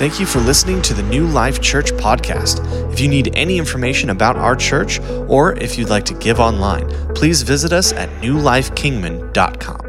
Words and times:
Thank 0.00 0.18
you 0.18 0.24
for 0.24 0.40
listening 0.40 0.80
to 0.80 0.94
the 0.94 1.02
New 1.02 1.26
Life 1.26 1.60
Church 1.60 1.92
podcast. 1.92 2.64
If 2.90 3.00
you 3.00 3.06
need 3.06 3.36
any 3.36 3.58
information 3.58 4.08
about 4.08 4.34
our 4.34 4.56
church 4.56 4.98
or 5.28 5.52
if 5.58 5.76
you'd 5.76 5.90
like 5.90 6.06
to 6.06 6.14
give 6.14 6.40
online, 6.40 6.88
please 7.14 7.42
visit 7.42 7.70
us 7.70 7.92
at 7.92 8.08
newlifekingman.com. 8.22 9.80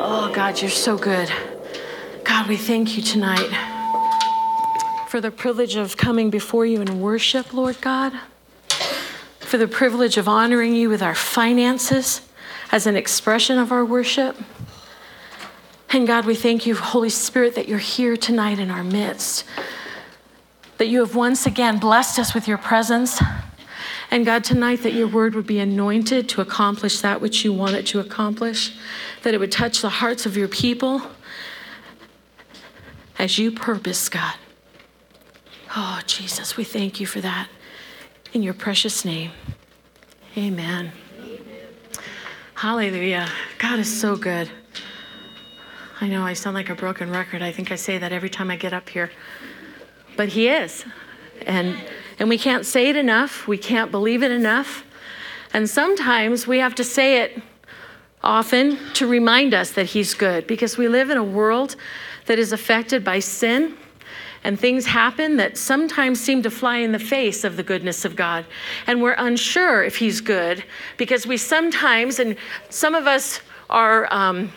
Oh, 0.00 0.32
God, 0.34 0.60
you're 0.60 0.68
so 0.68 0.98
good. 0.98 1.30
God, 2.24 2.48
we 2.48 2.56
thank 2.56 2.96
you 2.96 3.02
tonight 3.04 3.48
for 5.06 5.20
the 5.20 5.30
privilege 5.30 5.76
of 5.76 5.96
coming 5.96 6.30
before 6.30 6.66
you 6.66 6.80
in 6.80 7.00
worship, 7.00 7.54
Lord 7.54 7.80
God, 7.80 8.12
for 9.38 9.56
the 9.56 9.68
privilege 9.68 10.16
of 10.16 10.26
honoring 10.26 10.74
you 10.74 10.88
with 10.88 11.00
our 11.00 11.14
finances 11.14 12.25
as 12.72 12.86
an 12.86 12.96
expression 12.96 13.58
of 13.58 13.72
our 13.72 13.84
worship. 13.84 14.36
And 15.90 16.06
God, 16.06 16.24
we 16.26 16.34
thank 16.34 16.66
you, 16.66 16.74
Holy 16.74 17.08
Spirit, 17.08 17.54
that 17.54 17.68
you're 17.68 17.78
here 17.78 18.16
tonight 18.16 18.58
in 18.58 18.70
our 18.70 18.84
midst, 18.84 19.44
that 20.78 20.88
you 20.88 21.00
have 21.00 21.14
once 21.14 21.46
again 21.46 21.78
blessed 21.78 22.18
us 22.18 22.34
with 22.34 22.48
your 22.48 22.58
presence. 22.58 23.22
And 24.10 24.24
God, 24.24 24.44
tonight 24.44 24.82
that 24.82 24.92
your 24.92 25.08
word 25.08 25.34
would 25.34 25.46
be 25.46 25.58
anointed 25.58 26.28
to 26.30 26.40
accomplish 26.40 27.00
that 27.00 27.20
which 27.20 27.44
you 27.44 27.52
want 27.52 27.76
it 27.76 27.86
to 27.86 28.00
accomplish, 28.00 28.76
that 29.22 29.34
it 29.34 29.38
would 29.38 29.52
touch 29.52 29.80
the 29.80 29.88
hearts 29.88 30.26
of 30.26 30.36
your 30.36 30.48
people 30.48 31.02
as 33.18 33.38
you 33.38 33.50
purpose, 33.50 34.08
God. 34.08 34.34
Oh, 35.74 36.00
Jesus, 36.06 36.56
we 36.56 36.64
thank 36.64 37.00
you 37.00 37.06
for 37.06 37.20
that. 37.20 37.48
In 38.32 38.42
your 38.42 38.54
precious 38.54 39.04
name, 39.04 39.30
amen. 40.36 40.92
Hallelujah. 42.56 43.28
God 43.58 43.80
is 43.80 44.00
so 44.00 44.16
good. 44.16 44.50
I 46.00 46.08
know 46.08 46.22
I 46.22 46.32
sound 46.32 46.54
like 46.54 46.70
a 46.70 46.74
broken 46.74 47.10
record. 47.10 47.42
I 47.42 47.52
think 47.52 47.70
I 47.70 47.74
say 47.74 47.98
that 47.98 48.12
every 48.12 48.30
time 48.30 48.50
I 48.50 48.56
get 48.56 48.72
up 48.72 48.88
here. 48.88 49.10
But 50.16 50.30
He 50.30 50.48
is. 50.48 50.86
And, 51.44 51.76
and 52.18 52.30
we 52.30 52.38
can't 52.38 52.64
say 52.64 52.88
it 52.88 52.96
enough. 52.96 53.46
We 53.46 53.58
can't 53.58 53.90
believe 53.90 54.22
it 54.22 54.30
enough. 54.30 54.86
And 55.52 55.68
sometimes 55.68 56.46
we 56.46 56.58
have 56.58 56.74
to 56.76 56.82
say 56.82 57.20
it 57.20 57.42
often 58.22 58.78
to 58.94 59.06
remind 59.06 59.52
us 59.52 59.72
that 59.72 59.88
He's 59.88 60.14
good 60.14 60.46
because 60.46 60.78
we 60.78 60.88
live 60.88 61.10
in 61.10 61.18
a 61.18 61.24
world 61.24 61.76
that 62.24 62.38
is 62.38 62.54
affected 62.54 63.04
by 63.04 63.18
sin 63.18 63.76
and 64.46 64.60
things 64.60 64.86
happen 64.86 65.38
that 65.38 65.58
sometimes 65.58 66.20
seem 66.20 66.40
to 66.44 66.52
fly 66.52 66.76
in 66.76 66.92
the 66.92 67.00
face 67.00 67.42
of 67.42 67.56
the 67.56 67.64
goodness 67.64 68.04
of 68.04 68.14
God. 68.14 68.46
And 68.86 69.02
we're 69.02 69.16
unsure 69.18 69.82
if 69.82 69.96
He's 69.96 70.20
good 70.20 70.62
because 70.96 71.26
we 71.26 71.36
sometimes, 71.36 72.20
and 72.20 72.36
some 72.70 72.94
of 72.94 73.08
us 73.08 73.40
are. 73.68 74.06
Um, 74.14 74.52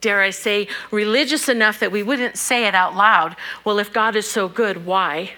dare 0.00 0.22
I 0.22 0.30
say, 0.30 0.68
religious 0.92 1.48
enough 1.48 1.80
that 1.80 1.90
we 1.90 2.04
wouldn't 2.04 2.36
say 2.36 2.68
it 2.68 2.74
out 2.76 2.94
loud. 2.94 3.34
Well, 3.64 3.80
if 3.80 3.92
God 3.92 4.14
is 4.14 4.30
so 4.30 4.48
good, 4.48 4.86
why? 4.86 5.32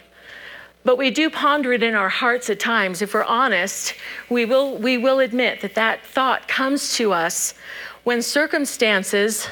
But 0.84 0.98
we 0.98 1.11
do 1.11 1.31
ponder 1.31 1.72
it 1.72 1.83
in 1.83 1.94
our 1.94 2.11
hearts 2.11 2.50
at 2.50 2.61
times. 2.61 3.00
If 3.00 3.15
we're 3.15 3.25
honest, 3.25 3.94
we 4.28 4.44
will, 4.44 4.77
we 4.77 4.98
will 4.98 5.20
admit 5.20 5.62
that 5.62 5.75
that 5.77 6.05
thought 6.05 6.47
comes 6.47 6.94
to 6.97 7.15
us 7.15 7.55
when 8.05 8.20
circumstances 8.20 9.48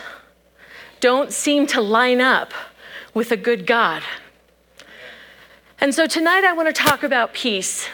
don't 1.00 1.32
seem 1.32 1.66
to 1.68 1.80
line 1.80 2.20
up 2.20 2.52
with 3.18 3.32
a 3.32 3.36
good 3.36 3.66
God. 3.66 4.04
And 5.80 5.92
so 5.92 6.06
tonight 6.06 6.44
I 6.44 6.52
want 6.52 6.68
to 6.68 6.72
talk 6.72 7.02
about 7.02 7.34
peace. 7.34 7.88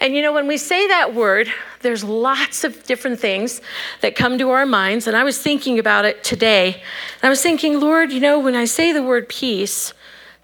And 0.00 0.14
you 0.14 0.22
know, 0.22 0.32
when 0.32 0.48
we 0.48 0.56
say 0.56 0.88
that 0.88 1.14
word, 1.14 1.52
there's 1.82 2.02
lots 2.02 2.64
of 2.64 2.82
different 2.84 3.20
things 3.20 3.60
that 4.00 4.16
come 4.16 4.38
to 4.38 4.48
our 4.48 4.64
minds. 4.64 5.06
And 5.06 5.14
I 5.14 5.22
was 5.22 5.38
thinking 5.38 5.78
about 5.78 6.06
it 6.06 6.24
today. 6.24 6.82
And 7.20 7.24
I 7.24 7.28
was 7.28 7.42
thinking, 7.42 7.78
Lord, 7.78 8.10
you 8.10 8.20
know, 8.20 8.38
when 8.38 8.56
I 8.56 8.64
say 8.64 8.90
the 8.90 9.02
word 9.02 9.28
peace, 9.28 9.92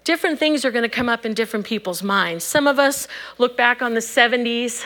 different 0.03 0.37
things 0.37 0.63
are 0.63 0.69
going 0.69 0.83
to 0.83 0.95
come 0.95 1.09
up 1.09 1.25
in 1.25 1.33
different 1.33 1.65
people's 1.65 2.03
minds. 2.03 2.43
Some 2.43 2.67
of 2.67 2.77
us 2.77 3.07
look 3.39 3.57
back 3.57 3.81
on 3.81 3.95
the 3.95 4.01
70s 4.01 4.85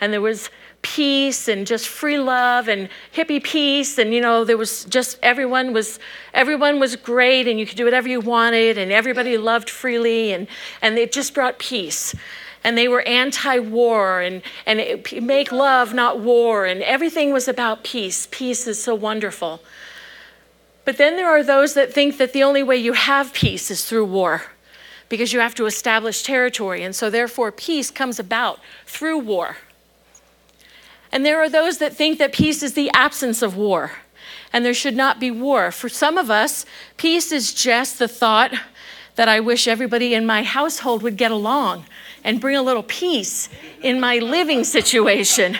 and 0.00 0.12
there 0.12 0.20
was 0.20 0.50
peace 0.84 1.48
and 1.48 1.66
just 1.66 1.88
free 1.88 2.18
love 2.18 2.68
and 2.68 2.88
hippie 3.14 3.42
peace. 3.42 3.98
And 3.98 4.14
you 4.14 4.20
know 4.20 4.44
there 4.44 4.58
was 4.58 4.84
just 4.84 5.18
everyone 5.22 5.72
was 5.72 5.98
everyone 6.32 6.78
was 6.78 6.94
great 6.94 7.48
and 7.48 7.58
you 7.58 7.66
could 7.66 7.76
do 7.76 7.84
whatever 7.84 8.08
you 8.08 8.20
wanted 8.20 8.78
and 8.78 8.92
everybody 8.92 9.36
loved 9.36 9.68
freely. 9.68 10.32
And 10.32 10.46
and 10.82 10.96
it 10.98 11.10
just 11.10 11.34
brought 11.34 11.58
peace. 11.58 12.14
And 12.62 12.78
they 12.78 12.86
were 12.86 13.02
anti-war 13.02 14.20
and 14.20 14.42
and 14.66 14.78
it, 14.78 15.22
make 15.22 15.50
love 15.50 15.94
not 15.94 16.20
war. 16.20 16.66
And 16.66 16.82
everything 16.82 17.32
was 17.32 17.48
about 17.48 17.82
peace. 17.82 18.28
Peace 18.30 18.66
is 18.66 18.80
so 18.80 18.94
wonderful. 18.94 19.60
But 20.84 20.98
then 20.98 21.16
there 21.16 21.28
are 21.28 21.42
those 21.42 21.72
that 21.74 21.94
think 21.94 22.18
that 22.18 22.34
the 22.34 22.42
only 22.42 22.62
way 22.62 22.76
you 22.76 22.92
have 22.92 23.32
peace 23.32 23.70
is 23.70 23.86
through 23.86 24.04
war 24.04 24.42
because 25.08 25.32
you 25.32 25.40
have 25.40 25.54
to 25.54 25.64
establish 25.64 26.22
territory. 26.22 26.82
And 26.82 26.94
so 26.94 27.08
therefore 27.08 27.50
peace 27.52 27.90
comes 27.90 28.18
about 28.18 28.60
through 28.84 29.18
war 29.18 29.56
and 31.14 31.24
there 31.24 31.40
are 31.40 31.48
those 31.48 31.78
that 31.78 31.94
think 31.94 32.18
that 32.18 32.32
peace 32.32 32.60
is 32.60 32.74
the 32.74 32.90
absence 32.92 33.40
of 33.40 33.56
war 33.56 33.92
and 34.52 34.64
there 34.64 34.74
should 34.74 34.96
not 34.96 35.20
be 35.20 35.30
war. 35.30 35.70
For 35.70 35.88
some 35.88 36.18
of 36.18 36.28
us, 36.28 36.66
peace 36.96 37.30
is 37.30 37.54
just 37.54 38.00
the 38.00 38.08
thought 38.08 38.52
that 39.14 39.28
I 39.28 39.38
wish 39.38 39.68
everybody 39.68 40.12
in 40.12 40.26
my 40.26 40.42
household 40.42 41.04
would 41.04 41.16
get 41.16 41.30
along 41.30 41.86
and 42.24 42.40
bring 42.40 42.56
a 42.56 42.62
little 42.62 42.82
peace 42.82 43.48
in 43.80 44.00
my 44.00 44.18
living 44.18 44.64
situation. 44.64 45.56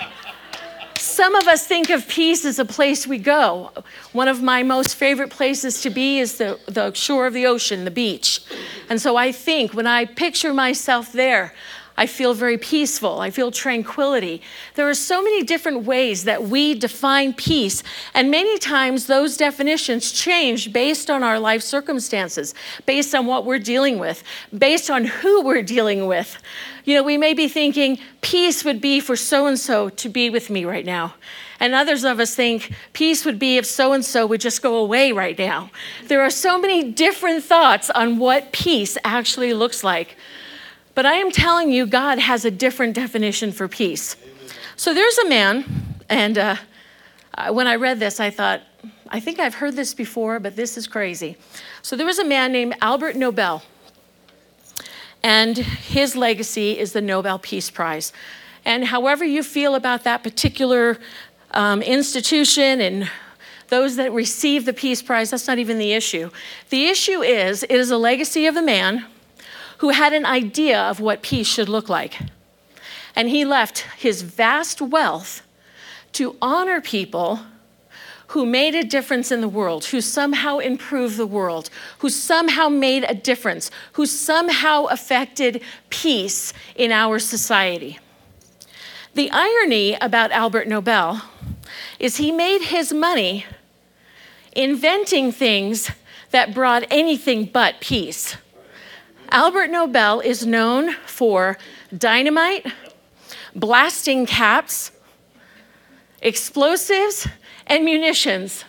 Some 0.99 1.37
of 1.37 1.47
us 1.47 1.69
think 1.69 1.89
of 1.89 2.09
peace 2.09 2.45
as 2.45 2.59
a 2.59 2.65
place 2.65 3.07
we 3.07 3.19
go. 3.19 3.71
One 4.13 4.27
of 4.27 4.43
my 4.43 4.65
most 4.65 4.97
favorite 4.97 5.31
places 5.31 5.83
to 5.83 5.91
be 5.91 6.19
is 6.19 6.39
the, 6.39 6.59
the 6.67 6.93
shore 6.95 7.29
of 7.29 7.33
the 7.33 7.47
ocean, 7.47 7.85
the 7.85 7.93
beach. 7.93 8.41
And 8.89 9.01
so 9.01 9.17
I 9.17 9.31
think 9.31 9.73
when 9.73 9.87
I 9.87 10.05
picture 10.05 10.53
myself 10.53 11.13
there, 11.13 11.55
I 11.97 12.07
feel 12.07 12.35
very 12.35 12.59
peaceful. 12.59 13.21
I 13.21 13.31
feel 13.31 13.53
tranquility. 13.53 14.43
There 14.75 14.89
are 14.89 14.95
so 14.95 15.23
many 15.23 15.45
different 15.45 15.85
ways 15.85 16.25
that 16.25 16.43
we 16.43 16.75
define 16.75 17.35
peace, 17.35 17.85
and 18.15 18.31
many 18.31 18.59
times 18.59 19.07
those 19.07 19.37
definitions 19.37 20.11
change 20.11 20.73
based 20.73 21.09
on 21.09 21.23
our 21.23 21.39
life 21.39 21.63
circumstances, 21.63 22.53
based 22.85 23.15
on 23.15 23.27
what 23.27 23.45
we're 23.45 23.61
dealing 23.61 23.99
with, 23.99 24.25
based 24.57 24.91
on 24.91 25.05
who 25.05 25.43
we're 25.43 25.63
dealing 25.63 26.07
with. 26.07 26.37
You 26.85 26.97
know, 26.97 27.03
we 27.03 27.17
may 27.17 27.33
be 27.33 27.47
thinking 27.49 27.99
peace 28.23 28.65
would 28.65 28.81
be 28.81 28.99
for 28.99 29.15
so 29.15 29.47
and 29.47 29.59
so 29.59 29.89
to 29.89 30.09
be 30.09 30.31
with 30.31 30.51
me 30.51 30.65
right 30.65 30.85
now. 30.85 31.15
And 31.61 31.75
others 31.75 32.05
of 32.05 32.19
us 32.19 32.35
think 32.35 32.75
peace 32.93 33.25
would 33.25 33.39
be 33.39 33.57
if 33.57 33.65
so 33.65 33.93
and 33.93 34.05
so 34.05 34.27
would 34.27 34.41
just 34.41 34.61
go 34.61 34.77
away 34.77 35.13
right 35.13 35.39
now. 35.39 35.71
There 36.09 36.21
are 36.21 36.31
so 36.31 36.61
many 36.61 36.91
different 36.91 37.45
thoughts 37.45 37.89
on 37.91 38.19
what 38.19 38.53
peace 38.53 38.99
actually 39.05 39.55
looks 39.55 39.85
like. 39.85 40.17
But 40.95 41.07
I 41.07 41.15
am 41.15 41.31
telling 41.33 41.71
you, 41.71 41.87
God 41.87 42.19
has 42.19 42.45
a 42.45 42.51
different 42.51 42.95
definition 42.95 43.51
for 43.51 43.67
peace. 43.67 44.17
So 44.77 44.95
there's 44.95 45.19
a 45.19 45.29
man, 45.29 45.65
and 46.09 46.39
uh, 46.39 46.57
when 47.51 47.67
I 47.67 47.77
read 47.77 47.99
this, 47.99 48.21
I 48.21 48.31
thought, 48.31 48.63
I 49.09 49.21
think 49.21 49.39
I've 49.39 49.55
heard 49.55 49.75
this 49.75 49.93
before, 49.95 50.39
but 50.39 50.57
this 50.57 50.77
is 50.77 50.87
crazy. 50.87 51.37
So 51.83 51.97
there 51.97 52.07
was 52.07 52.19
a 52.19 52.25
man 52.25 52.53
named 52.53 52.77
Albert 52.81 53.17
Nobel, 53.17 53.63
and 55.23 55.57
his 55.57 56.15
legacy 56.17 56.79
is 56.79 56.93
the 56.93 57.01
Nobel 57.01 57.39
Peace 57.39 57.71
Prize. 57.71 58.13
And 58.65 58.85
however 58.85 59.25
you 59.25 59.43
feel 59.43 59.75
about 59.75 60.05
that 60.05 60.23
particular 60.23 60.99
um, 61.51 61.83
institution 61.83 62.81
and 62.81 63.11
those 63.69 63.97
that 63.97 64.13
receive 64.13 64.65
the 64.65 64.73
Peace 64.73 65.03
Prize, 65.03 65.31
that's 65.31 65.49
not 65.49 65.59
even 65.59 65.79
the 65.79 65.93
issue. 65.93 66.31
The 66.71 66.87
issue 66.87 67.23
is 67.23 67.63
it 67.65 67.73
is 67.73 67.91
a 67.91 67.97
legacy 67.97 68.47
of 68.47 68.57
a 68.57 68.63
man 68.63 69.07
who 69.85 69.91
had 69.91 70.15
an 70.15 70.25
idea 70.25 70.81
of 70.81 70.99
what 70.99 71.21
peace 71.21 71.47
should 71.47 71.69
look 71.69 71.91
like. 71.91 72.19
And 73.15 73.29
he 73.29 73.45
left 73.45 73.81
his 73.99 74.23
vast 74.23 74.81
wealth 74.81 75.43
to 76.13 76.39
honor 76.41 76.81
people 76.81 77.41
who 78.29 78.47
made 78.47 78.75
a 78.75 78.83
difference 78.83 79.31
in 79.31 79.43
the 79.43 79.49
world, 79.61 79.85
who 79.85 80.01
somehow 80.01 80.57
improved 80.57 81.19
the 81.19 81.27
world, 81.27 81.69
who 81.99 82.09
somehow 82.09 82.71
made 82.71 83.05
a 83.05 83.15
difference, 83.15 83.71
who 83.93 84.07
somehow 84.07 84.87
affected 84.87 85.61
peace 85.91 86.55
in 86.75 86.91
our 86.91 87.19
society. 87.19 87.99
The 89.13 89.31
irony 89.31 89.99
about 90.01 90.33
Albert 90.33 90.67
Nobel 90.67 91.21
is 91.99 92.17
he 92.17 92.33
made 92.33 92.63
his 92.63 92.91
money 92.91 93.45
inventing 94.57 95.31
things 95.31 95.91
that 96.31 96.55
brought 96.55 96.85
anything 96.91 97.45
but 97.45 97.81
peace. 97.81 98.39
Albert 99.31 99.69
Nobel 99.69 100.21
is 100.21 100.47
known 100.47 100.93
for 101.07 101.59
dynamite, 101.97 102.67
blasting 103.55 104.27
caps, 104.27 104.93
explosives, 106.21 107.29
and 107.67 107.85
munitions. 107.85 108.65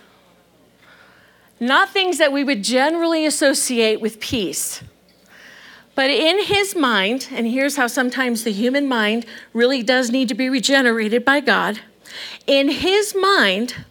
Not 1.60 1.90
things 1.90 2.18
that 2.18 2.32
we 2.32 2.44
would 2.44 2.64
generally 2.64 3.26
associate 3.26 4.02
with 4.02 4.20
peace. 4.20 4.82
But 5.96 6.10
in 6.10 6.44
his 6.44 6.76
mind, 6.76 7.30
and 7.32 7.48
here's 7.48 7.78
how 7.78 7.88
sometimes 7.88 8.44
the 8.44 8.52
human 8.52 8.88
mind 8.88 9.26
really 9.54 9.82
does 9.82 10.12
need 10.12 10.28
to 10.28 10.36
be 10.36 10.50
regenerated 10.50 11.24
by 11.24 11.40
God. 11.40 11.80
In 12.46 12.70
his 12.70 13.16
mind, 13.16 13.86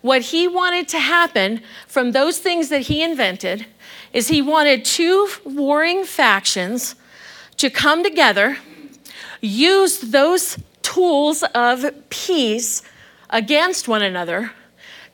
what 0.00 0.22
he 0.22 0.48
wanted 0.48 0.88
to 0.88 0.98
happen 0.98 1.62
from 1.86 2.12
those 2.12 2.38
things 2.38 2.70
that 2.70 2.82
he 2.82 3.02
invented 3.02 3.66
is 4.14 4.28
he 4.28 4.40
wanted 4.40 4.84
two 4.84 5.28
warring 5.44 6.04
factions 6.04 6.94
to 7.58 7.68
come 7.68 8.02
together, 8.02 8.56
use 9.42 9.98
those 9.98 10.56
tools 10.80 11.42
of 11.54 11.84
peace 12.08 12.82
against 13.28 13.88
one 13.88 14.02
another, 14.02 14.52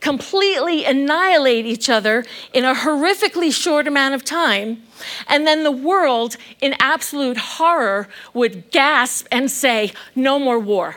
completely 0.00 0.84
annihilate 0.84 1.66
each 1.66 1.88
other 1.88 2.24
in 2.52 2.64
a 2.64 2.74
horrifically 2.74 3.52
short 3.52 3.88
amount 3.88 4.14
of 4.14 4.24
time, 4.24 4.82
and 5.26 5.46
then 5.46 5.64
the 5.64 5.72
world, 5.72 6.36
in 6.60 6.74
absolute 6.78 7.38
horror, 7.38 8.08
would 8.34 8.70
gasp 8.70 9.26
and 9.32 9.50
say, 9.50 9.92
No 10.14 10.38
more 10.38 10.58
war. 10.58 10.96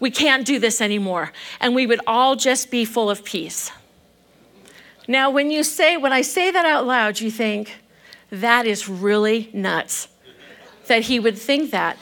We 0.00 0.10
can't 0.10 0.46
do 0.46 0.58
this 0.58 0.80
anymore. 0.80 1.32
And 1.60 1.74
we 1.74 1.86
would 1.86 2.00
all 2.06 2.36
just 2.36 2.70
be 2.70 2.84
full 2.84 3.10
of 3.10 3.24
peace. 3.24 3.72
Now, 5.10 5.30
when 5.30 5.50
you 5.50 5.64
say, 5.64 5.96
when 5.96 6.12
I 6.12 6.20
say 6.20 6.50
that 6.50 6.66
out 6.66 6.86
loud, 6.86 7.18
you 7.18 7.30
think, 7.30 7.76
that 8.30 8.66
is 8.66 8.90
really 8.90 9.48
nuts 9.54 10.08
that 10.86 11.04
he 11.04 11.18
would 11.18 11.38
think 11.38 11.70
that. 11.70 11.96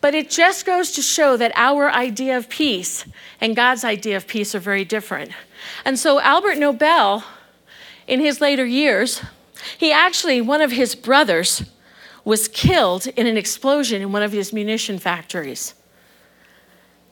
But 0.00 0.16
it 0.16 0.28
just 0.28 0.66
goes 0.66 0.90
to 0.92 1.02
show 1.02 1.36
that 1.36 1.52
our 1.54 1.88
idea 1.88 2.36
of 2.36 2.48
peace 2.48 3.04
and 3.40 3.54
God's 3.54 3.84
idea 3.84 4.16
of 4.16 4.26
peace 4.26 4.56
are 4.56 4.60
very 4.60 4.84
different. 4.84 5.30
And 5.84 5.96
so, 5.96 6.20
Albert 6.20 6.58
Nobel, 6.58 7.22
in 8.08 8.18
his 8.18 8.40
later 8.40 8.66
years, 8.66 9.22
he 9.78 9.92
actually, 9.92 10.40
one 10.40 10.60
of 10.60 10.72
his 10.72 10.96
brothers, 10.96 11.62
was 12.24 12.48
killed 12.48 13.06
in 13.06 13.28
an 13.28 13.36
explosion 13.36 14.02
in 14.02 14.10
one 14.10 14.22
of 14.22 14.32
his 14.32 14.52
munition 14.52 14.98
factories. 14.98 15.74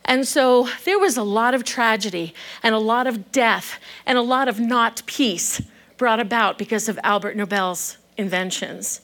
And 0.05 0.27
so 0.27 0.69
there 0.85 0.99
was 0.99 1.17
a 1.17 1.23
lot 1.23 1.55
of 1.55 1.65
tragedy 1.65 2.35
and 2.63 2.75
a 2.75 2.79
lot 2.79 3.07
of 3.07 3.31
death 3.33 3.79
and 4.07 4.19
a 4.19 4.23
lot 4.23 4.49
of 4.49 4.59
not 4.59 5.03
peace 5.07 5.63
brought 5.97 6.21
about 6.21 6.59
because 6.59 6.89
of 6.89 6.99
Albert 7.05 7.37
Nobel's 7.37 7.99
inventions. 8.17 9.03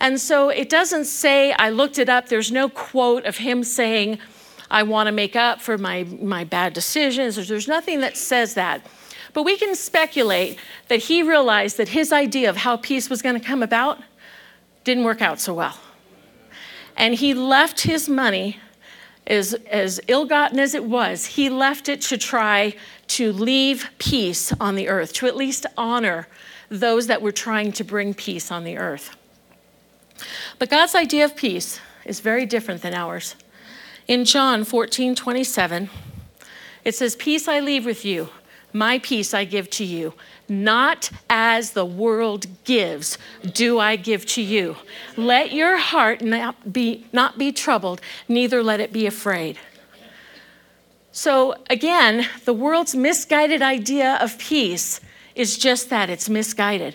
And 0.00 0.18
so 0.18 0.48
it 0.48 0.70
doesn't 0.70 1.04
say, 1.04 1.52
I 1.52 1.68
looked 1.68 1.98
it 1.98 2.08
up, 2.08 2.28
there's 2.28 2.50
no 2.50 2.68
quote 2.68 3.26
of 3.26 3.36
him 3.36 3.62
saying, 3.62 4.18
I 4.70 4.82
want 4.84 5.08
to 5.08 5.12
make 5.12 5.36
up 5.36 5.60
for 5.60 5.76
my, 5.76 6.04
my 6.04 6.44
bad 6.44 6.72
decisions. 6.72 7.36
There's 7.48 7.68
nothing 7.68 8.00
that 8.00 8.16
says 8.16 8.54
that. 8.54 8.86
But 9.32 9.42
we 9.42 9.56
can 9.56 9.74
speculate 9.74 10.58
that 10.88 11.00
he 11.00 11.22
realized 11.22 11.76
that 11.76 11.88
his 11.88 12.12
idea 12.12 12.48
of 12.48 12.58
how 12.58 12.76
peace 12.76 13.10
was 13.10 13.20
going 13.20 13.38
to 13.38 13.46
come 13.46 13.62
about 13.62 13.98
didn't 14.84 15.04
work 15.04 15.20
out 15.20 15.40
so 15.40 15.54
well. 15.54 15.78
And 16.96 17.14
he 17.14 17.34
left 17.34 17.82
his 17.82 18.08
money, 18.08 18.58
as, 19.30 19.54
as 19.70 20.00
ill 20.08 20.26
gotten 20.26 20.58
as 20.58 20.74
it 20.74 20.84
was, 20.84 21.24
he 21.24 21.48
left 21.48 21.88
it 21.88 22.00
to 22.02 22.18
try 22.18 22.74
to 23.06 23.32
leave 23.32 23.88
peace 23.98 24.52
on 24.60 24.74
the 24.74 24.88
earth, 24.88 25.12
to 25.14 25.26
at 25.26 25.36
least 25.36 25.64
honor 25.76 26.26
those 26.68 27.06
that 27.06 27.22
were 27.22 27.32
trying 27.32 27.72
to 27.72 27.84
bring 27.84 28.12
peace 28.12 28.50
on 28.50 28.64
the 28.64 28.76
earth. 28.76 29.16
But 30.58 30.68
God's 30.68 30.94
idea 30.94 31.24
of 31.24 31.36
peace 31.36 31.80
is 32.04 32.20
very 32.20 32.44
different 32.44 32.82
than 32.82 32.92
ours. 32.92 33.36
In 34.08 34.24
John 34.24 34.64
14 34.64 35.14
27, 35.14 35.88
it 36.84 36.94
says, 36.94 37.14
Peace 37.14 37.46
I 37.46 37.60
leave 37.60 37.86
with 37.86 38.04
you, 38.04 38.28
my 38.72 38.98
peace 38.98 39.34
I 39.34 39.44
give 39.44 39.70
to 39.70 39.84
you. 39.84 40.14
Not 40.48 41.10
as 41.28 41.72
the 41.72 41.84
world 41.84 42.46
gives, 42.64 43.18
do 43.42 43.78
I 43.78 43.96
give 43.96 44.26
to 44.26 44.42
you. 44.42 44.76
Let 45.16 45.52
your 45.52 45.78
heart 45.78 46.22
not 46.22 46.72
be, 46.72 47.06
not 47.12 47.38
be 47.38 47.52
troubled, 47.52 48.00
neither 48.28 48.62
let 48.62 48.80
it 48.80 48.92
be 48.92 49.06
afraid. 49.06 49.58
So, 51.12 51.56
again, 51.68 52.28
the 52.44 52.52
world's 52.52 52.94
misguided 52.94 53.62
idea 53.62 54.18
of 54.20 54.38
peace 54.38 55.00
is 55.34 55.58
just 55.58 55.90
that 55.90 56.08
it's 56.08 56.28
misguided. 56.28 56.94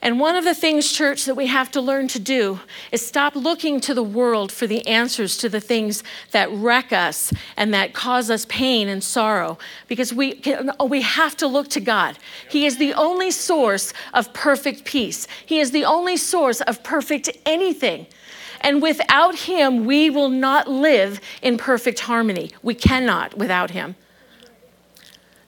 And 0.00 0.20
one 0.20 0.36
of 0.36 0.44
the 0.44 0.54
things, 0.54 0.92
church, 0.92 1.24
that 1.24 1.34
we 1.34 1.48
have 1.48 1.72
to 1.72 1.80
learn 1.80 2.06
to 2.08 2.20
do 2.20 2.60
is 2.92 3.04
stop 3.04 3.34
looking 3.34 3.80
to 3.80 3.94
the 3.94 4.02
world 4.02 4.52
for 4.52 4.68
the 4.68 4.86
answers 4.86 5.36
to 5.38 5.48
the 5.48 5.60
things 5.60 6.04
that 6.30 6.48
wreck 6.52 6.92
us 6.92 7.32
and 7.56 7.74
that 7.74 7.94
cause 7.94 8.30
us 8.30 8.46
pain 8.48 8.88
and 8.88 9.02
sorrow. 9.02 9.58
Because 9.88 10.14
we, 10.14 10.34
can, 10.34 10.70
we 10.86 11.02
have 11.02 11.36
to 11.38 11.48
look 11.48 11.68
to 11.70 11.80
God. 11.80 12.16
He 12.48 12.64
is 12.64 12.76
the 12.76 12.94
only 12.94 13.32
source 13.32 13.92
of 14.14 14.32
perfect 14.32 14.84
peace, 14.84 15.26
He 15.44 15.58
is 15.58 15.72
the 15.72 15.84
only 15.84 16.16
source 16.16 16.60
of 16.60 16.84
perfect 16.84 17.30
anything. 17.44 18.06
And 18.60 18.80
without 18.80 19.34
Him, 19.40 19.84
we 19.84 20.10
will 20.10 20.28
not 20.28 20.68
live 20.68 21.20
in 21.42 21.58
perfect 21.58 22.00
harmony. 22.00 22.52
We 22.62 22.74
cannot 22.74 23.36
without 23.36 23.72
Him. 23.72 23.96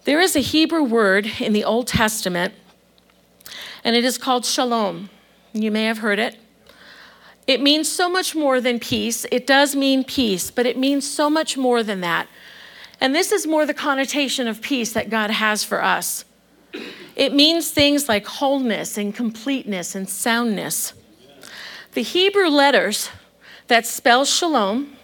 There 0.05 0.20
is 0.20 0.35
a 0.35 0.41
Hebrew 0.41 0.82
word 0.82 1.31
in 1.38 1.53
the 1.53 1.62
Old 1.62 1.87
Testament 1.87 2.55
and 3.85 3.97
it 3.97 4.05
is 4.05 4.19
called 4.19 4.44
shalom. 4.44 5.11
You 5.53 5.71
may 5.71 5.85
have 5.85 5.99
heard 5.99 6.19
it. 6.19 6.38
It 7.47 7.61
means 7.61 7.91
so 7.91 8.09
much 8.09 8.35
more 8.35 8.61
than 8.61 8.79
peace. 8.79 9.27
It 9.32 9.47
does 9.47 9.75
mean 9.75 10.05
peace, 10.05 10.50
but 10.50 10.67
it 10.67 10.79
means 10.79 11.09
so 11.09 11.29
much 11.29 11.56
more 11.56 11.82
than 11.82 12.00
that. 12.00 12.29
And 13.00 13.15
this 13.15 13.32
is 13.32 13.47
more 13.47 13.67
the 13.67 13.75
connotation 13.75 14.47
of 14.47 14.61
peace 14.61 14.93
that 14.93 15.11
God 15.11 15.31
has 15.31 15.65
for 15.65 15.82
us. 15.82 16.25
It 17.17 17.35
means 17.35 17.71
things 17.71 18.09
like 18.09 18.27
wholeness 18.27 18.97
and 18.97 19.15
completeness 19.15 19.94
and 19.94 20.09
soundness. 20.09 20.93
The 21.93 22.03
Hebrew 22.03 22.49
letters 22.49 23.11
that 23.67 23.87
spell 23.87 24.25
shalom, 24.25 24.97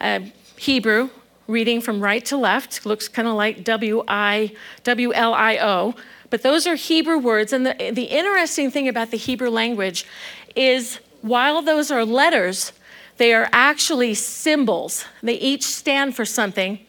uh, 0.00 0.20
Hebrew, 0.56 1.10
reading 1.46 1.80
from 1.80 2.00
right 2.00 2.24
to 2.26 2.36
left, 2.36 2.84
looks 2.84 3.06
kind 3.08 3.28
of 3.28 3.34
like 3.34 3.64
W 3.64 4.02
I 4.08 4.52
W 4.82 5.12
L 5.12 5.34
I 5.34 5.58
O. 5.58 5.94
But 6.30 6.42
those 6.42 6.66
are 6.66 6.74
Hebrew 6.74 7.18
words. 7.18 7.52
And 7.52 7.66
the, 7.66 7.90
the 7.92 8.04
interesting 8.04 8.70
thing 8.70 8.88
about 8.88 9.10
the 9.10 9.16
Hebrew 9.16 9.50
language 9.50 10.06
is 10.54 11.00
while 11.22 11.62
those 11.62 11.90
are 11.90 12.04
letters, 12.04 12.72
they 13.16 13.34
are 13.34 13.48
actually 13.52 14.14
symbols. 14.14 15.04
They 15.22 15.34
each 15.34 15.64
stand 15.64 16.14
for 16.14 16.24
something. 16.24 16.80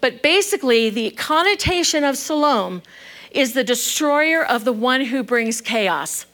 But 0.00 0.22
basically, 0.22 0.90
the 0.90 1.10
connotation 1.12 2.04
of 2.04 2.16
Shalom 2.16 2.82
is 3.30 3.54
the 3.54 3.64
destroyer 3.64 4.44
of 4.44 4.64
the 4.64 4.72
one 4.72 5.06
who 5.06 5.22
brings 5.22 5.60
chaos. 5.60 6.26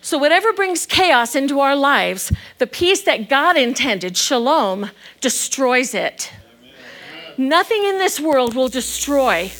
So, 0.00 0.18
whatever 0.18 0.52
brings 0.52 0.84
chaos 0.84 1.34
into 1.34 1.60
our 1.60 1.74
lives, 1.74 2.30
the 2.58 2.66
peace 2.66 3.02
that 3.02 3.28
God 3.28 3.56
intended, 3.56 4.16
Shalom, 4.16 4.90
destroys 5.20 5.94
it. 5.94 6.30
Amen. 6.60 7.48
Nothing 7.48 7.84
in 7.84 7.98
this 7.98 8.20
world 8.20 8.54
will 8.54 8.68
destroy 8.68 9.50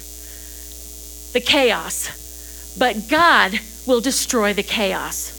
the 1.34 1.40
chaos, 1.40 2.76
but 2.78 3.08
God 3.08 3.58
will 3.86 4.00
destroy 4.00 4.54
the 4.54 4.62
chaos. 4.62 5.32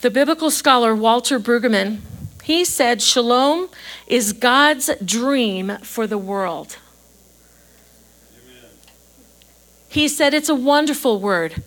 The 0.00 0.10
biblical 0.10 0.50
scholar 0.52 0.94
Walter 0.94 1.40
Brueggemann, 1.40 1.98
he 2.44 2.64
said 2.64 3.02
shalom 3.02 3.68
is 4.06 4.32
God's 4.32 4.90
dream 5.04 5.78
for 5.82 6.06
the 6.06 6.18
world. 6.18 6.78
He 9.88 10.06
said 10.06 10.32
it's 10.32 10.48
a 10.48 10.54
wonderful 10.54 11.18
word. 11.18 11.64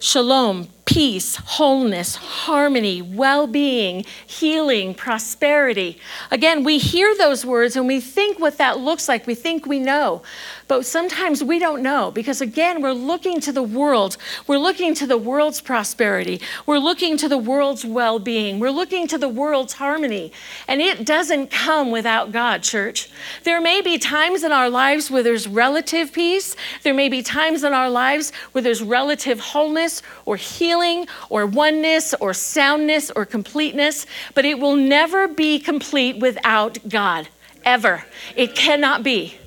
Shalom, 0.00 0.68
peace, 0.84 1.36
wholeness, 1.36 2.16
harmony, 2.16 3.00
well 3.00 3.46
being, 3.46 4.04
healing, 4.26 4.94
prosperity. 4.94 5.98
Again, 6.30 6.64
we 6.64 6.78
hear 6.78 7.16
those 7.16 7.44
words 7.44 7.76
and 7.76 7.86
we 7.86 8.00
think 8.00 8.38
what 8.38 8.58
that 8.58 8.78
looks 8.78 9.08
like. 9.08 9.26
We 9.26 9.34
think 9.34 9.66
we 9.66 9.78
know. 9.78 10.22
But 10.66 10.86
sometimes 10.86 11.44
we 11.44 11.58
don't 11.58 11.82
know 11.82 12.10
because, 12.10 12.40
again, 12.40 12.80
we're 12.80 12.92
looking 12.92 13.40
to 13.40 13.52
the 13.52 13.62
world. 13.62 14.16
We're 14.46 14.58
looking 14.58 14.94
to 14.94 15.06
the 15.06 15.18
world's 15.18 15.60
prosperity. 15.60 16.40
We're 16.64 16.78
looking 16.78 17.16
to 17.18 17.28
the 17.28 17.38
world's 17.38 17.84
well 17.84 18.18
being. 18.18 18.60
We're 18.60 18.70
looking 18.70 19.06
to 19.08 19.18
the 19.18 19.28
world's 19.28 19.74
harmony. 19.74 20.32
And 20.66 20.80
it 20.80 21.04
doesn't 21.04 21.50
come 21.50 21.90
without 21.90 22.32
God, 22.32 22.62
church. 22.62 23.10
There 23.42 23.60
may 23.60 23.82
be 23.82 23.98
times 23.98 24.42
in 24.42 24.52
our 24.52 24.70
lives 24.70 25.10
where 25.10 25.22
there's 25.22 25.46
relative 25.46 26.12
peace, 26.12 26.56
there 26.82 26.94
may 26.94 27.08
be 27.08 27.22
times 27.22 27.62
in 27.62 27.72
our 27.72 27.90
lives 27.90 28.32
where 28.52 28.62
there's 28.62 28.82
relative 28.82 29.40
wholeness 29.40 30.02
or 30.24 30.36
healing 30.36 31.06
or 31.28 31.46
oneness 31.46 32.14
or 32.20 32.32
soundness 32.32 33.10
or 33.10 33.26
completeness, 33.26 34.06
but 34.34 34.44
it 34.44 34.58
will 34.58 34.76
never 34.76 35.28
be 35.28 35.58
complete 35.58 36.18
without 36.18 36.78
God. 36.88 37.28
Ever. 37.64 38.04
It 38.36 38.54
cannot 38.54 39.02
be. 39.02 39.38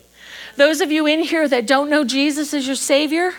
Those 0.58 0.82
of 0.82 0.92
you 0.92 1.06
in 1.06 1.22
here 1.22 1.48
that 1.48 1.66
don't 1.66 1.90
know 1.90 2.04
Jesus 2.04 2.54
as 2.54 2.68
your 2.68 2.76
Savior, 2.76 3.34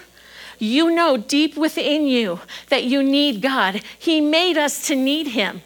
you 0.59 0.95
know 0.95 1.17
deep 1.17 1.57
within 1.57 2.07
you 2.07 2.41
that 2.69 2.85
you 2.85 3.03
need 3.03 3.43
God. 3.43 3.83
He 3.99 4.21
made 4.21 4.57
us 4.57 4.87
to 4.87 4.97
need 4.97 5.29
Him. 5.29 5.63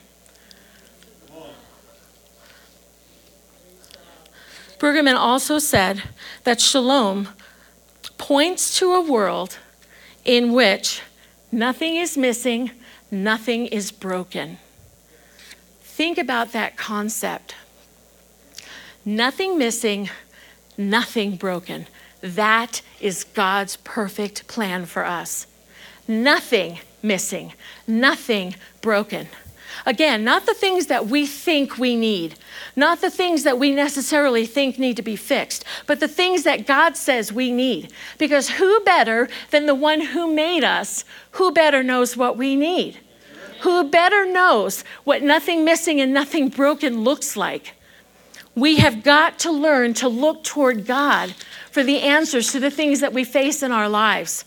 Brueggemann 4.78 5.16
also 5.16 5.58
said 5.58 6.02
that 6.42 6.60
shalom 6.60 7.28
points 8.18 8.78
to 8.78 8.94
a 8.94 9.00
world 9.00 9.58
in 10.24 10.52
which 10.52 11.02
nothing 11.52 11.96
is 11.96 12.16
missing, 12.16 12.70
nothing 13.10 13.66
is 13.66 13.92
broken. 13.92 14.58
Think 15.82 16.18
about 16.18 16.52
that 16.52 16.76
concept. 16.76 17.54
Nothing 19.04 19.58
missing, 19.58 20.10
nothing 20.76 21.36
broken. 21.36 21.86
That 22.20 22.82
is 23.00 23.24
God's 23.24 23.76
perfect 23.76 24.46
plan 24.46 24.86
for 24.86 25.04
us. 25.04 25.46
Nothing 26.06 26.78
missing, 27.02 27.52
nothing 27.86 28.54
broken. 28.80 29.28
Again, 29.84 30.22
not 30.22 30.46
the 30.46 30.54
things 30.54 30.86
that 30.86 31.06
we 31.06 31.26
think 31.26 31.78
we 31.78 31.96
need, 31.96 32.38
not 32.76 33.00
the 33.00 33.10
things 33.10 33.42
that 33.42 33.58
we 33.58 33.74
necessarily 33.74 34.46
think 34.46 34.78
need 34.78 34.96
to 34.96 35.02
be 35.02 35.16
fixed, 35.16 35.64
but 35.86 35.98
the 35.98 36.08
things 36.08 36.44
that 36.44 36.66
God 36.66 36.96
says 36.96 37.32
we 37.32 37.50
need. 37.50 37.92
Because 38.18 38.50
who 38.50 38.80
better 38.84 39.28
than 39.50 39.66
the 39.66 39.74
one 39.74 40.00
who 40.00 40.32
made 40.32 40.62
us, 40.62 41.04
who 41.32 41.50
better 41.50 41.82
knows 41.82 42.16
what 42.16 42.36
we 42.36 42.54
need? 42.54 42.98
Who 43.62 43.84
better 43.84 44.26
knows 44.26 44.82
what 45.04 45.22
nothing 45.22 45.64
missing 45.64 46.00
and 46.00 46.12
nothing 46.12 46.48
broken 46.48 47.02
looks 47.02 47.36
like? 47.36 47.74
We 48.54 48.76
have 48.76 49.02
got 49.02 49.38
to 49.40 49.50
learn 49.50 49.94
to 49.94 50.08
look 50.08 50.44
toward 50.44 50.86
God 50.86 51.34
for 51.70 51.82
the 51.82 52.00
answers 52.00 52.52
to 52.52 52.60
the 52.60 52.70
things 52.70 53.00
that 53.00 53.12
we 53.12 53.24
face 53.24 53.62
in 53.62 53.72
our 53.72 53.88
lives. 53.88 54.44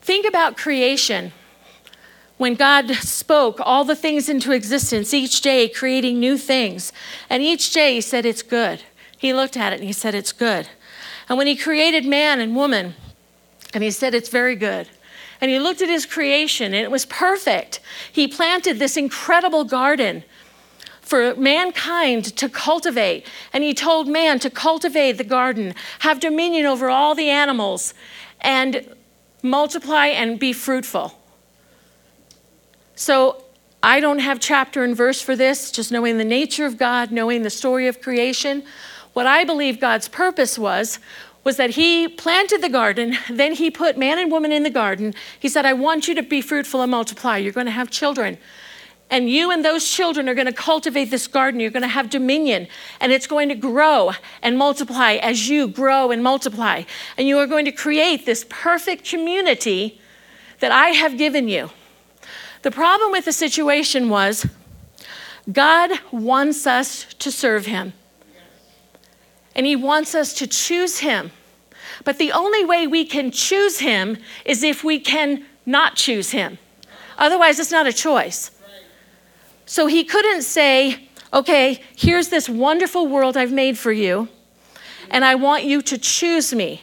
Think 0.00 0.26
about 0.26 0.56
creation. 0.56 1.32
When 2.38 2.54
God 2.54 2.90
spoke 2.96 3.60
all 3.60 3.84
the 3.84 3.96
things 3.96 4.28
into 4.28 4.52
existence 4.52 5.14
each 5.14 5.40
day, 5.40 5.68
creating 5.68 6.20
new 6.20 6.36
things, 6.36 6.92
and 7.30 7.42
each 7.42 7.72
day 7.72 7.94
He 7.94 8.00
said, 8.00 8.26
It's 8.26 8.42
good. 8.42 8.82
He 9.16 9.32
looked 9.32 9.56
at 9.56 9.72
it 9.72 9.76
and 9.76 9.84
He 9.84 9.92
said, 9.92 10.14
It's 10.14 10.32
good. 10.32 10.68
And 11.28 11.38
when 11.38 11.46
He 11.46 11.56
created 11.56 12.04
man 12.04 12.40
and 12.40 12.54
woman, 12.54 12.94
and 13.72 13.82
He 13.82 13.90
said, 13.90 14.14
It's 14.14 14.28
very 14.28 14.56
good. 14.56 14.88
And 15.40 15.50
He 15.50 15.58
looked 15.58 15.82
at 15.82 15.88
His 15.88 16.04
creation 16.04 16.74
and 16.74 16.84
it 16.84 16.90
was 16.90 17.06
perfect. 17.06 17.80
He 18.12 18.28
planted 18.28 18.78
this 18.78 18.96
incredible 18.96 19.64
garden 19.64 20.24
for 21.06 21.36
mankind 21.36 22.24
to 22.36 22.48
cultivate. 22.48 23.24
And 23.52 23.62
he 23.62 23.74
told 23.74 24.08
man 24.08 24.40
to 24.40 24.50
cultivate 24.50 25.12
the 25.12 25.24
garden, 25.24 25.72
have 26.00 26.18
dominion 26.18 26.66
over 26.66 26.90
all 26.90 27.14
the 27.14 27.30
animals, 27.30 27.94
and 28.40 28.92
multiply 29.40 30.08
and 30.08 30.38
be 30.40 30.52
fruitful. 30.52 31.16
So 32.96 33.44
I 33.84 34.00
don't 34.00 34.18
have 34.18 34.40
chapter 34.40 34.82
and 34.82 34.96
verse 34.96 35.22
for 35.22 35.36
this, 35.36 35.70
just 35.70 35.92
knowing 35.92 36.18
the 36.18 36.24
nature 36.24 36.66
of 36.66 36.76
God, 36.76 37.12
knowing 37.12 37.44
the 37.44 37.50
story 37.50 37.86
of 37.86 38.00
creation. 38.00 38.64
What 39.12 39.28
I 39.28 39.44
believe 39.44 39.78
God's 39.78 40.08
purpose 40.08 40.58
was, 40.58 40.98
was 41.44 41.56
that 41.56 41.70
He 41.70 42.08
planted 42.08 42.62
the 42.62 42.68
garden, 42.68 43.16
then 43.30 43.52
He 43.52 43.70
put 43.70 43.96
man 43.96 44.18
and 44.18 44.32
woman 44.32 44.50
in 44.50 44.64
the 44.64 44.70
garden. 44.70 45.14
He 45.38 45.48
said, 45.48 45.64
I 45.64 45.72
want 45.72 46.08
you 46.08 46.16
to 46.16 46.22
be 46.24 46.40
fruitful 46.40 46.82
and 46.82 46.90
multiply. 46.90 47.36
You're 47.36 47.52
going 47.52 47.66
to 47.66 47.72
have 47.72 47.90
children. 47.90 48.38
And 49.08 49.30
you 49.30 49.52
and 49.52 49.64
those 49.64 49.88
children 49.88 50.28
are 50.28 50.34
going 50.34 50.48
to 50.48 50.52
cultivate 50.52 51.06
this 51.06 51.28
garden. 51.28 51.60
You're 51.60 51.70
going 51.70 51.82
to 51.82 51.88
have 51.88 52.10
dominion, 52.10 52.66
and 53.00 53.12
it's 53.12 53.28
going 53.28 53.48
to 53.50 53.54
grow 53.54 54.12
and 54.42 54.58
multiply 54.58 55.12
as 55.14 55.48
you 55.48 55.68
grow 55.68 56.10
and 56.10 56.22
multiply. 56.22 56.82
And 57.16 57.28
you 57.28 57.38
are 57.38 57.46
going 57.46 57.66
to 57.66 57.72
create 57.72 58.26
this 58.26 58.44
perfect 58.48 59.08
community 59.08 60.00
that 60.58 60.72
I 60.72 60.88
have 60.88 61.16
given 61.16 61.48
you. 61.48 61.70
The 62.62 62.70
problem 62.72 63.12
with 63.12 63.26
the 63.26 63.32
situation 63.32 64.08
was 64.08 64.44
God 65.52 65.92
wants 66.10 66.66
us 66.66 67.04
to 67.14 67.30
serve 67.30 67.66
Him, 67.66 67.92
and 69.54 69.66
He 69.66 69.76
wants 69.76 70.16
us 70.16 70.34
to 70.34 70.48
choose 70.48 70.98
Him. 70.98 71.30
But 72.02 72.18
the 72.18 72.32
only 72.32 72.64
way 72.64 72.88
we 72.88 73.04
can 73.04 73.30
choose 73.30 73.78
Him 73.78 74.18
is 74.44 74.64
if 74.64 74.82
we 74.82 74.98
can 74.98 75.44
not 75.64 75.94
choose 75.94 76.32
Him. 76.32 76.58
Otherwise, 77.18 77.60
it's 77.60 77.70
not 77.70 77.86
a 77.86 77.92
choice. 77.92 78.50
So 79.66 79.88
he 79.88 80.04
couldn't 80.04 80.42
say, 80.42 81.08
okay, 81.32 81.82
here's 81.96 82.28
this 82.28 82.48
wonderful 82.48 83.08
world 83.08 83.36
I've 83.36 83.52
made 83.52 83.76
for 83.76 83.92
you, 83.92 84.28
and 85.10 85.24
I 85.24 85.34
want 85.34 85.64
you 85.64 85.82
to 85.82 85.98
choose 85.98 86.54
me, 86.54 86.82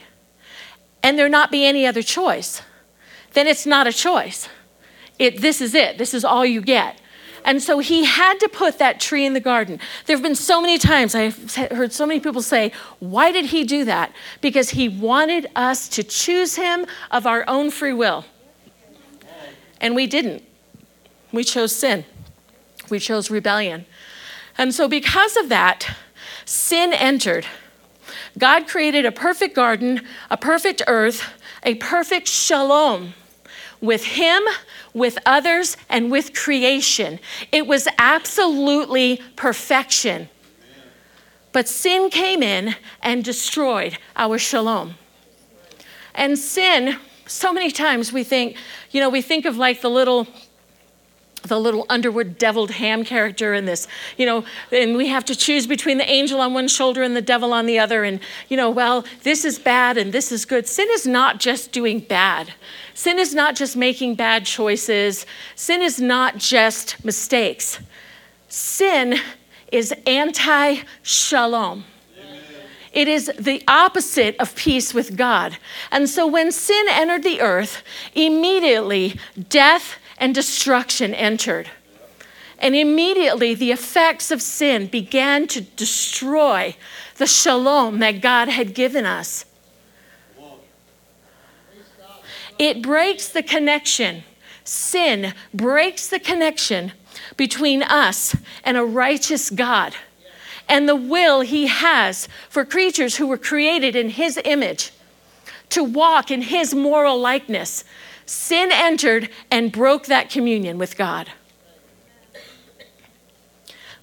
and 1.02 1.18
there 1.18 1.30
not 1.30 1.50
be 1.50 1.66
any 1.66 1.88
other 1.88 2.04
choice. 2.04 2.62
Then 3.32 3.48
it's 3.48 3.66
not 3.66 3.88
a 3.88 3.94
choice. 3.94 4.50
It, 5.18 5.42
this 5.42 5.62
is 5.62 5.74
it, 5.74 5.98
this 5.98 6.14
is 6.14 6.26
all 6.26 6.46
you 6.46 6.62
get. 6.62 7.00
And 7.46 7.62
so 7.62 7.80
he 7.80 8.06
had 8.06 8.40
to 8.40 8.48
put 8.48 8.80
that 8.80 9.00
tree 9.00 9.26
in 9.26 9.34
the 9.34 9.40
garden. 9.40 9.80
There 10.06 10.16
have 10.16 10.24
been 10.24 10.36
so 10.36 10.62
many 10.62 10.78
times 10.78 11.14
I've 11.14 11.56
heard 11.56 11.92
so 11.92 12.06
many 12.06 12.20
people 12.20 12.42
say, 12.42 12.72
Why 13.00 13.32
did 13.32 13.48
he 13.48 13.64
do 13.64 13.84
that? 13.86 14.14
Because 14.40 14.72
he 14.72 14.88
wanted 14.88 15.48
us 15.56 15.90
to 15.90 16.04
choose 16.04 16.56
him 16.56 16.86
of 17.12 17.28
our 17.28 17.44
own 17.48 17.70
free 17.70 17.92
will. 17.92 18.26
And 19.82 19.94
we 19.94 20.08
didn't. 20.08 20.44
We 21.34 21.44
chose 21.44 21.76
sin. 21.76 22.06
We 22.90 23.00
chose 23.00 23.30
rebellion. 23.30 23.86
And 24.58 24.74
so, 24.74 24.88
because 24.88 25.36
of 25.36 25.50
that, 25.50 25.96
sin 26.46 26.94
entered. 26.94 27.46
God 28.38 28.68
created 28.68 29.06
a 29.06 29.12
perfect 29.12 29.56
garden, 29.56 30.02
a 30.30 30.38
perfect 30.38 30.82
earth, 30.88 31.30
a 31.64 31.76
perfect 31.76 32.28
shalom 32.28 33.14
with 33.82 34.06
Him, 34.06 34.42
with 34.94 35.18
others, 35.26 35.76
and 35.90 36.12
with 36.12 36.34
creation. 36.34 37.20
It 37.52 37.68
was 37.68 37.88
absolutely 37.98 39.22
perfection. 39.36 40.30
But 41.52 41.68
sin 41.68 42.10
came 42.10 42.42
in 42.42 42.76
and 43.02 43.24
destroyed 43.24 43.98
our 44.16 44.38
shalom. 44.38 44.96
And 46.16 46.38
sin, 46.38 46.98
so 47.28 47.54
many 47.54 47.72
times 47.72 48.14
we 48.14 48.24
think, 48.24 48.58
you 48.92 49.00
know, 49.00 49.10
we 49.10 49.22
think 49.22 49.46
of 49.46 49.58
like 49.58 49.82
the 49.82 49.90
little 49.90 50.28
the 51.44 51.60
little 51.60 51.86
Underwood 51.90 52.38
deviled 52.38 52.72
ham 52.72 53.04
character 53.04 53.54
in 53.54 53.66
this, 53.66 53.88
you 54.18 54.26
know, 54.26 54.46
and 54.72 54.96
we 54.96 55.08
have 55.08 55.26
to 55.26 55.36
choose 55.36 55.68
between 55.68 55.98
the 55.98 56.10
angel 56.10 56.42
on 56.42 56.54
one 56.54 56.68
shoulder 56.68 57.04
and 57.04 57.16
the 57.16 57.22
devil 57.22 57.54
on 57.54 57.66
the 57.66 57.80
other. 57.80 58.04
And, 58.04 58.20
you 58.50 58.58
know, 58.58 58.70
well, 58.70 59.06
this 59.24 59.46
is 59.46 59.60
bad 59.60 59.98
and 59.98 60.14
this 60.14 60.32
is 60.32 60.46
good. 60.46 60.68
Sin 60.68 60.88
is 60.92 61.06
not 61.06 61.40
just 61.40 61.72
doing 61.72 62.00
bad, 62.00 62.54
sin 62.94 63.20
is 63.20 63.34
not 63.36 63.56
just 63.56 63.76
making 63.76 64.16
bad 64.16 64.46
choices, 64.46 65.26
sin 65.56 65.82
is 65.82 66.00
not 66.00 66.38
just 66.38 67.04
mistakes. 67.04 67.80
Sin 68.48 69.16
is 69.72 69.94
anti 70.06 70.78
shalom. 71.02 71.86
It 72.94 73.08
is 73.08 73.32
the 73.40 73.64
opposite 73.68 74.36
of 74.38 74.56
peace 74.56 74.94
with 74.94 75.18
God. 75.18 75.58
And 75.92 76.08
so 76.08 76.28
when 76.28 76.52
sin 76.52 76.86
entered 76.90 77.24
the 77.24 77.42
earth, 77.42 77.82
immediately 78.14 79.20
death 79.50 79.98
and 80.24 80.34
destruction 80.34 81.14
entered. 81.14 81.70
And 82.58 82.78
immediately 82.78 83.54
the 83.56 83.74
effects 83.74 84.32
of 84.32 84.42
sin 84.42 84.88
began 84.88 85.48
to 85.48 85.60
destroy 85.60 86.78
the 87.18 87.28
shalom 87.28 88.00
that 88.00 88.22
God 88.22 88.48
had 88.48 88.74
given 88.74 89.06
us. 89.06 89.44
It 92.58 92.82
breaks 92.82 93.28
the 93.28 93.44
connection. 93.44 94.24
Sin 94.64 95.34
breaks 95.54 96.08
the 96.08 96.22
connection 96.22 96.94
between 97.36 97.84
us 97.84 98.34
and 98.64 98.78
a 98.78 98.86
righteous 98.86 99.50
God 99.50 99.94
and 100.70 100.88
the 100.88 100.96
will 100.96 101.42
He 101.42 101.68
has 101.68 102.30
for 102.48 102.64
creatures 102.64 103.18
who 103.18 103.28
were 103.28 103.38
created 103.38 103.94
in 103.94 104.12
His 104.12 104.40
image 104.46 104.94
to 105.72 105.84
walk 105.84 106.32
in 106.32 106.44
His 106.44 106.74
moral 106.74 107.20
likeness, 107.20 107.84
sin 108.26 108.72
entered 108.72 109.30
and 109.52 109.72
broke 109.72 110.06
that 110.08 110.30
communion 110.30 110.78
with 110.78 110.98
God. 110.98 111.30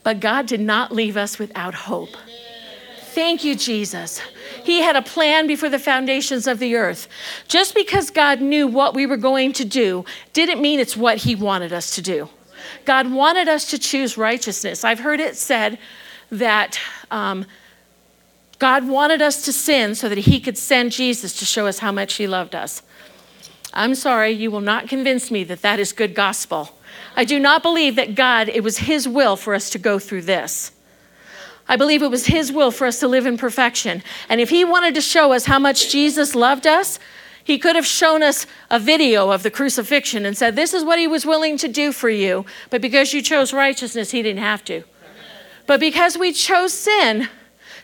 But 0.02 0.20
God 0.20 0.46
did 0.46 0.60
not 0.60 0.92
leave 0.92 1.16
us 1.16 1.38
without 1.38 1.74
hope. 1.74 2.16
Thank 2.98 3.44
you, 3.44 3.54
Jesus. 3.54 4.20
He 4.62 4.80
had 4.80 4.96
a 4.96 5.02
plan 5.02 5.46
before 5.46 5.68
the 5.68 5.78
foundations 5.78 6.46
of 6.46 6.58
the 6.58 6.76
earth. 6.76 7.08
Just 7.48 7.74
because 7.74 8.10
God 8.10 8.40
knew 8.40 8.66
what 8.66 8.94
we 8.94 9.04
were 9.04 9.16
going 9.16 9.52
to 9.54 9.64
do 9.64 10.04
didn't 10.32 10.60
mean 10.62 10.80
it's 10.80 10.96
what 10.96 11.18
He 11.18 11.34
wanted 11.34 11.72
us 11.72 11.94
to 11.96 12.02
do. 12.02 12.28
God 12.84 13.10
wanted 13.10 13.48
us 13.48 13.68
to 13.70 13.78
choose 13.78 14.16
righteousness. 14.16 14.84
I've 14.84 15.00
heard 15.00 15.20
it 15.20 15.36
said 15.36 15.78
that 16.30 16.78
um, 17.10 17.46
God 18.58 18.86
wanted 18.86 19.20
us 19.20 19.44
to 19.44 19.52
sin 19.52 19.94
so 19.94 20.08
that 20.08 20.18
He 20.18 20.38
could 20.38 20.56
send 20.56 20.92
Jesus 20.92 21.36
to 21.38 21.44
show 21.44 21.66
us 21.66 21.80
how 21.80 21.90
much 21.90 22.14
He 22.14 22.26
loved 22.26 22.54
us. 22.54 22.82
I'm 23.72 23.94
sorry, 23.94 24.30
you 24.30 24.50
will 24.50 24.60
not 24.60 24.88
convince 24.88 25.30
me 25.30 25.44
that 25.44 25.62
that 25.62 25.78
is 25.78 25.92
good 25.92 26.14
gospel. 26.14 26.76
I 27.16 27.24
do 27.24 27.38
not 27.38 27.62
believe 27.62 27.96
that 27.96 28.14
God, 28.14 28.48
it 28.48 28.62
was 28.62 28.78
His 28.78 29.06
will 29.06 29.36
for 29.36 29.54
us 29.54 29.70
to 29.70 29.78
go 29.78 29.98
through 29.98 30.22
this. 30.22 30.72
I 31.68 31.76
believe 31.76 32.02
it 32.02 32.10
was 32.10 32.26
His 32.26 32.50
will 32.50 32.70
for 32.72 32.86
us 32.86 32.98
to 33.00 33.08
live 33.08 33.26
in 33.26 33.36
perfection. 33.36 34.02
And 34.28 34.40
if 34.40 34.50
He 34.50 34.64
wanted 34.64 34.94
to 34.96 35.00
show 35.00 35.32
us 35.32 35.46
how 35.46 35.58
much 35.58 35.90
Jesus 35.90 36.34
loved 36.34 36.66
us, 36.66 36.98
He 37.44 37.58
could 37.58 37.76
have 37.76 37.86
shown 37.86 38.22
us 38.22 38.46
a 38.70 38.80
video 38.80 39.30
of 39.30 39.44
the 39.44 39.50
crucifixion 39.50 40.26
and 40.26 40.36
said, 40.36 40.56
This 40.56 40.74
is 40.74 40.84
what 40.84 40.98
He 40.98 41.06
was 41.06 41.24
willing 41.24 41.56
to 41.58 41.68
do 41.68 41.92
for 41.92 42.10
you. 42.10 42.44
But 42.70 42.82
because 42.82 43.12
you 43.12 43.22
chose 43.22 43.52
righteousness, 43.52 44.10
He 44.10 44.22
didn't 44.22 44.42
have 44.42 44.64
to. 44.64 44.82
But 45.66 45.78
because 45.78 46.18
we 46.18 46.32
chose 46.32 46.72
sin, 46.72 47.28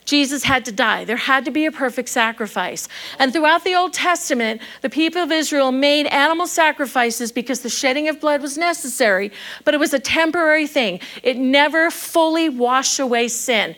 Jesus 0.07 0.45
had 0.45 0.65
to 0.65 0.73
die. 0.73 1.05
There 1.05 1.17
had 1.17 1.45
to 1.45 1.51
be 1.51 1.67
a 1.67 1.73
perfect 1.73 2.09
sacrifice. 2.09 2.89
And 3.19 3.33
throughout 3.33 3.65
the 3.65 3.75
Old 3.75 3.93
Testament, 3.93 4.63
the 4.81 4.89
people 4.89 5.21
of 5.21 5.33
Israel 5.33 5.73
made 5.73 6.07
animal 6.07 6.47
sacrifices 6.47 7.33
because 7.33 7.61
the 7.61 7.69
shedding 7.69 8.09
of 8.09 8.21
blood 8.21 8.41
was 8.41 8.57
necessary, 8.57 9.33
but 9.65 9.75
it 9.75 9.81
was 9.81 9.93
a 9.93 9.99
temporary 9.99 10.69
thing. 10.69 11.01
It 11.25 11.37
never 11.37 11.91
fully 11.91 12.49
washed 12.49 13.01
away 13.01 13.27
sin. 13.29 13.75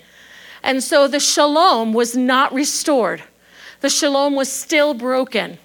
And 0.62 0.84
so 0.84 1.08
the 1.08 1.18
shalom 1.18 1.94
was 1.94 2.14
not 2.14 2.52
restored, 2.52 3.22
the 3.80 3.90
shalom 3.90 4.36
was 4.36 4.52
still 4.52 4.92
broken. 4.92 5.58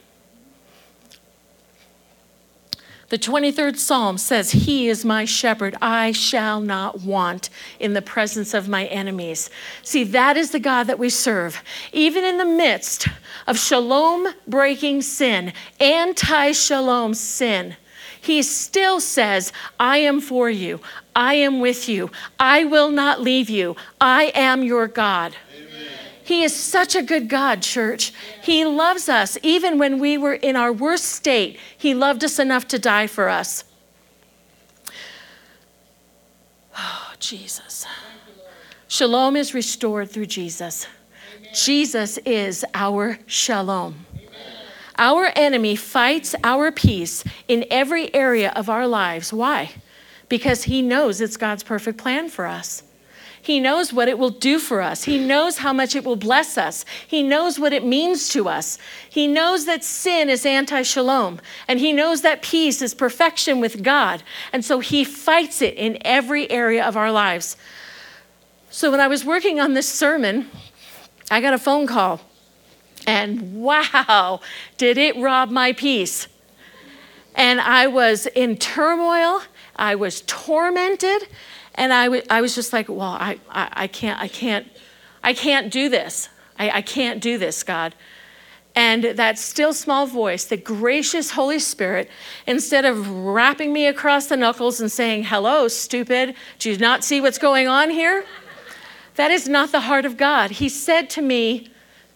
The 3.14 3.20
23rd 3.20 3.78
Psalm 3.78 4.18
says, 4.18 4.50
He 4.50 4.90
is 4.90 5.06
my 5.06 5.24
shepherd. 5.24 5.76
I 5.84 6.14
shall 6.14 6.60
not 6.60 7.02
want 7.02 7.52
in 7.80 7.94
the 7.94 8.02
presence 8.02 8.56
of 8.56 8.68
my 8.68 8.86
enemies. 8.86 9.52
See, 9.84 10.04
that 10.06 10.36
is 10.36 10.50
the 10.50 10.60
God 10.60 10.86
that 10.86 10.98
we 10.98 11.12
serve. 11.12 11.62
Even 11.92 12.24
in 12.24 12.40
the 12.40 12.46
midst 12.46 13.08
of 13.46 13.60
shalom 13.60 14.34
breaking 14.48 15.04
sin, 15.04 15.54
anti 15.80 16.54
shalom 16.54 17.14
sin, 17.14 17.76
He 18.20 18.42
still 18.42 19.00
says, 19.00 19.54
I 19.80 19.98
am 19.98 20.20
for 20.20 20.50
you. 20.50 20.80
I 21.16 21.36
am 21.36 21.60
with 21.60 21.88
you. 21.88 22.10
I 22.40 22.64
will 22.64 22.90
not 22.90 23.22
leave 23.22 23.48
you. 23.48 23.76
I 24.02 24.32
am 24.34 24.64
your 24.64 24.88
God. 24.88 25.36
He 26.24 26.44
is 26.44 26.56
such 26.56 26.96
a 26.96 27.02
good 27.02 27.28
God, 27.28 27.62
church. 27.62 28.14
He 28.42 28.66
loves 28.66 29.10
us. 29.10 29.38
Even 29.44 29.78
when 29.78 30.00
we 30.00 30.18
were 30.18 30.34
in 30.34 30.56
our 30.56 30.72
worst 30.72 31.06
state, 31.06 31.60
He 31.78 31.94
loved 31.94 32.24
us 32.24 32.40
enough 32.40 32.68
to 32.70 32.80
die 32.80 33.08
for 33.08 33.30
us. 33.30 33.66
Oh, 36.78 37.14
Jesus. 37.20 37.86
Shalom 38.88 39.36
is 39.36 39.54
restored 39.54 40.10
through 40.10 40.28
Jesus. 40.28 40.88
Jesus 41.54 42.18
is 42.20 42.66
our 42.74 43.20
shalom. 43.26 44.06
Our 44.98 45.32
enemy 45.36 45.76
fights 45.76 46.36
our 46.44 46.72
peace 46.72 47.24
in 47.48 47.66
every 47.70 48.14
area 48.14 48.52
of 48.56 48.70
our 48.70 48.88
lives. 48.88 49.34
Why? 49.34 49.72
Because 50.30 50.64
he 50.64 50.82
knows 50.82 51.22
it's 51.22 51.38
God's 51.38 51.64
perfect 51.64 51.98
plan 51.98 52.30
for 52.30 52.46
us. 52.46 52.84
He 53.44 53.60
knows 53.60 53.92
what 53.92 54.08
it 54.08 54.18
will 54.18 54.30
do 54.30 54.58
for 54.58 54.82
us. 54.82 55.04
He 55.04 55.20
knows 55.20 55.58
how 55.58 55.74
much 55.74 55.98
it 55.98 56.06
will 56.06 56.16
bless 56.16 56.58
us. 56.58 56.86
He 57.06 57.22
knows 57.22 57.60
what 57.60 57.74
it 57.74 57.86
means 57.86 58.30
to 58.30 58.48
us. 58.48 58.78
He 59.10 59.28
knows 59.28 59.66
that 59.66 59.84
sin 59.84 60.30
is 60.30 60.46
anti 60.46 60.82
shalom, 60.84 61.42
and 61.68 61.78
He 61.78 61.92
knows 61.92 62.22
that 62.22 62.42
peace 62.42 62.82
is 62.82 62.94
perfection 62.94 63.60
with 63.60 63.84
God. 63.84 64.24
And 64.54 64.64
so 64.64 64.80
He 64.80 65.04
fights 65.04 65.62
it 65.62 65.74
in 65.76 65.98
every 66.06 66.50
area 66.50 66.86
of 66.88 66.96
our 66.96 67.12
lives. 67.12 67.58
So 68.70 68.90
when 68.90 69.02
I 69.02 69.08
was 69.08 69.26
working 69.26 69.60
on 69.60 69.74
this 69.74 69.90
sermon, 69.90 70.50
I 71.30 71.42
got 71.42 71.54
a 71.54 71.60
phone 71.60 71.86
call, 71.86 72.22
and 73.06 73.62
wow, 73.62 74.40
did 74.78 74.98
it 74.98 75.18
rob 75.18 75.50
my 75.50 75.74
peace. 75.74 76.30
And 77.36 77.60
I 77.60 77.88
was 77.88 78.26
in 78.26 78.56
turmoil, 78.56 79.42
I 79.76 79.96
was 79.96 80.22
tormented. 80.22 81.28
And 81.76 81.94
I, 81.94 82.06
w- 82.06 82.24
I 82.30 82.42
was 82.42 82.56
just 82.56 82.74
like, 82.74 82.90
well, 82.90 83.02
I, 83.02 83.40
I, 83.50 83.70
I, 83.74 83.88
can't, 83.88 84.20
I 84.20 84.28
can't, 84.28 84.68
I 85.24 85.34
can't 85.34 85.72
do 85.72 85.90
this. 85.90 86.30
I, 86.58 86.70
I 86.70 86.82
can't 86.82 87.22
do 87.22 87.38
this, 87.38 87.64
God. 87.64 87.96
And 88.76 89.04
that 89.04 89.38
still 89.38 89.74
small 89.74 90.08
voice, 90.08 90.46
the 90.46 90.58
gracious 90.58 91.32
Holy 91.32 91.60
Spirit, 91.60 92.10
instead 92.48 92.86
of 92.86 93.08
rapping 93.08 93.72
me 93.72 93.86
across 93.86 94.28
the 94.28 94.38
knuckles 94.38 94.82
and 94.82 94.92
saying, 94.92 95.26
hello, 95.26 95.68
stupid, 95.68 96.36
do 96.58 96.72
you 96.72 96.78
not 96.78 97.04
see 97.04 97.22
what's 97.22 97.38
going 97.38 97.68
on 97.68 97.92
here? 97.92 98.26
That 99.16 99.32
is 99.32 99.48
not 99.48 99.72
the 99.72 99.82
heart 99.82 100.06
of 100.06 100.18
God. 100.18 100.52
He 100.52 100.70
said 100.70 101.10
to 101.12 101.22
me, 101.22 101.70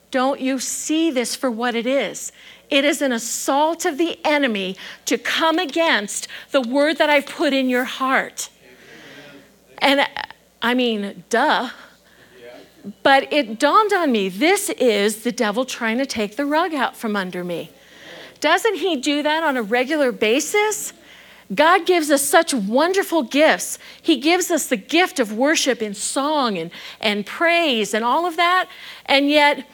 Don't 0.09 0.39
you 0.39 0.59
see 0.59 1.11
this 1.11 1.35
for 1.35 1.51
what 1.51 1.75
it 1.75 1.85
is? 1.85 2.31
It 2.69 2.83
is 2.83 3.01
an 3.01 3.11
assault 3.11 3.85
of 3.85 3.97
the 3.97 4.19
enemy 4.25 4.75
to 5.05 5.17
come 5.17 5.59
against 5.59 6.27
the 6.51 6.61
word 6.61 6.97
that 6.97 7.09
I've 7.09 7.27
put 7.27 7.53
in 7.53 7.69
your 7.69 7.85
heart. 7.85 8.49
And 9.79 10.07
I 10.62 10.74
mean, 10.74 11.24
duh. 11.29 11.69
But 13.03 13.31
it 13.34 13.60
dawned 13.60 13.93
on 13.93 14.12
me 14.12 14.29
this 14.29 14.69
is 14.69 15.24
the 15.24 15.31
devil 15.31 15.66
trying 15.66 15.98
to 15.98 16.05
take 16.05 16.35
the 16.35 16.46
rug 16.46 16.74
out 16.74 16.96
from 16.96 17.16
under 17.16 17.44
me. 17.44 17.72
Doesn't 18.40 18.75
he 18.75 18.96
do 18.98 19.24
that 19.24 19.44
on 19.44 19.57
a 19.57 19.61
regular 19.61 20.11
basis? 20.11 20.94
God 21.53 21.85
gives 21.85 22.11
us 22.11 22.22
such 22.22 22.53
wonderful 22.53 23.24
gifts. 23.24 23.79
He 24.01 24.18
gives 24.18 24.51
us 24.51 24.68
the 24.68 24.77
gift 24.77 25.20
of 25.20 25.33
worship 25.33 25.81
in 25.81 25.94
song 25.94 26.57
and, 26.57 26.72
and 27.00 27.25
praise 27.25 27.94
and 27.94 28.03
all 28.03 28.25
of 28.25 28.35
that. 28.35 28.70
And 29.05 29.29
yet, 29.29 29.66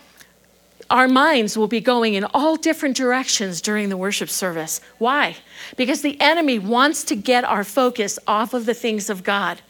our 0.89 1.08
minds 1.08 1.58
will 1.58 1.68
be 1.68 1.82
going 1.82 2.13
in 2.13 2.26
all 2.26 2.56
different 2.56 2.96
directions 2.96 3.62
during 3.62 3.89
the 3.89 3.98
worship 3.98 4.30
service. 4.30 4.82
Why? 5.00 5.38
Because 5.76 6.04
the 6.04 6.20
enemy 6.22 6.60
wants 6.60 7.04
to 7.06 7.16
get 7.16 7.44
our 7.44 7.63
focus 7.63 8.20
off 8.28 8.54
of 8.54 8.68
the 8.68 8.76
things 8.76 9.10
of 9.10 9.24
God. 9.24 9.62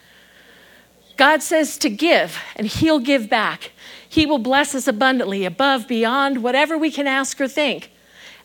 God 1.17 1.43
says 1.43 1.77
to 1.79 1.89
give, 1.89 2.37
and 2.55 2.67
He'll 2.67 2.99
give 2.99 3.29
back. 3.29 3.71
He 4.07 4.25
will 4.25 4.39
bless 4.39 4.75
us 4.75 4.87
abundantly, 4.87 5.45
above, 5.45 5.87
beyond 5.87 6.43
whatever 6.43 6.77
we 6.77 6.91
can 6.91 7.07
ask 7.07 7.39
or 7.41 7.47
think. 7.47 7.91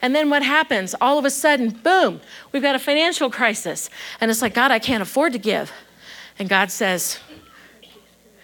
And 0.01 0.15
then 0.15 0.31
what 0.31 0.43
happens? 0.43 0.95
All 1.01 1.19
of 1.19 1.25
a 1.25 1.31
sudden, 1.31 1.71
boom, 1.71 2.21
we've 2.53 2.63
got 2.63 2.75
a 2.75 2.79
financial 2.79 3.31
crisis. 3.31 3.91
And 4.21 4.31
it's 4.31 4.43
like, 4.43 4.55
God, 4.55 4.71
I 4.71 4.79
can't 4.79 5.03
afford 5.03 5.33
to 5.33 5.39
give. 5.39 5.73
And 6.39 6.49
God 6.49 6.71
says, 6.71 7.19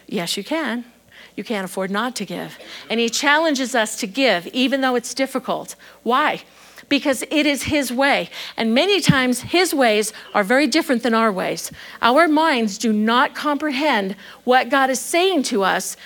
Yes, 0.06 0.36
you 0.36 0.44
can. 0.44 0.84
You 1.34 1.44
can't 1.44 1.64
afford 1.64 1.90
not 1.90 2.14
to 2.16 2.24
give. 2.24 2.58
And 2.90 3.00
He 3.00 3.08
challenges 3.08 3.74
us 3.74 3.96
to 3.96 4.06
give, 4.06 4.46
even 4.48 4.80
though 4.80 4.94
it's 4.94 5.14
difficult. 5.14 5.74
Why? 6.02 6.42
Because 6.94 7.24
it 7.28 7.44
is 7.44 7.64
His 7.64 7.90
way. 7.90 8.30
And 8.56 8.72
many 8.72 9.00
times, 9.00 9.40
His 9.40 9.74
ways 9.74 10.12
are 10.32 10.44
very 10.44 10.68
different 10.68 11.02
than 11.02 11.12
our 11.12 11.32
ways. 11.32 11.72
Our 12.00 12.28
minds 12.28 12.78
do 12.78 12.92
not 12.92 13.34
comprehend 13.34 14.14
what 14.44 14.68
God 14.68 14.90
is 14.90 15.00
saying 15.00 15.42
to 15.44 15.64
us 15.64 15.96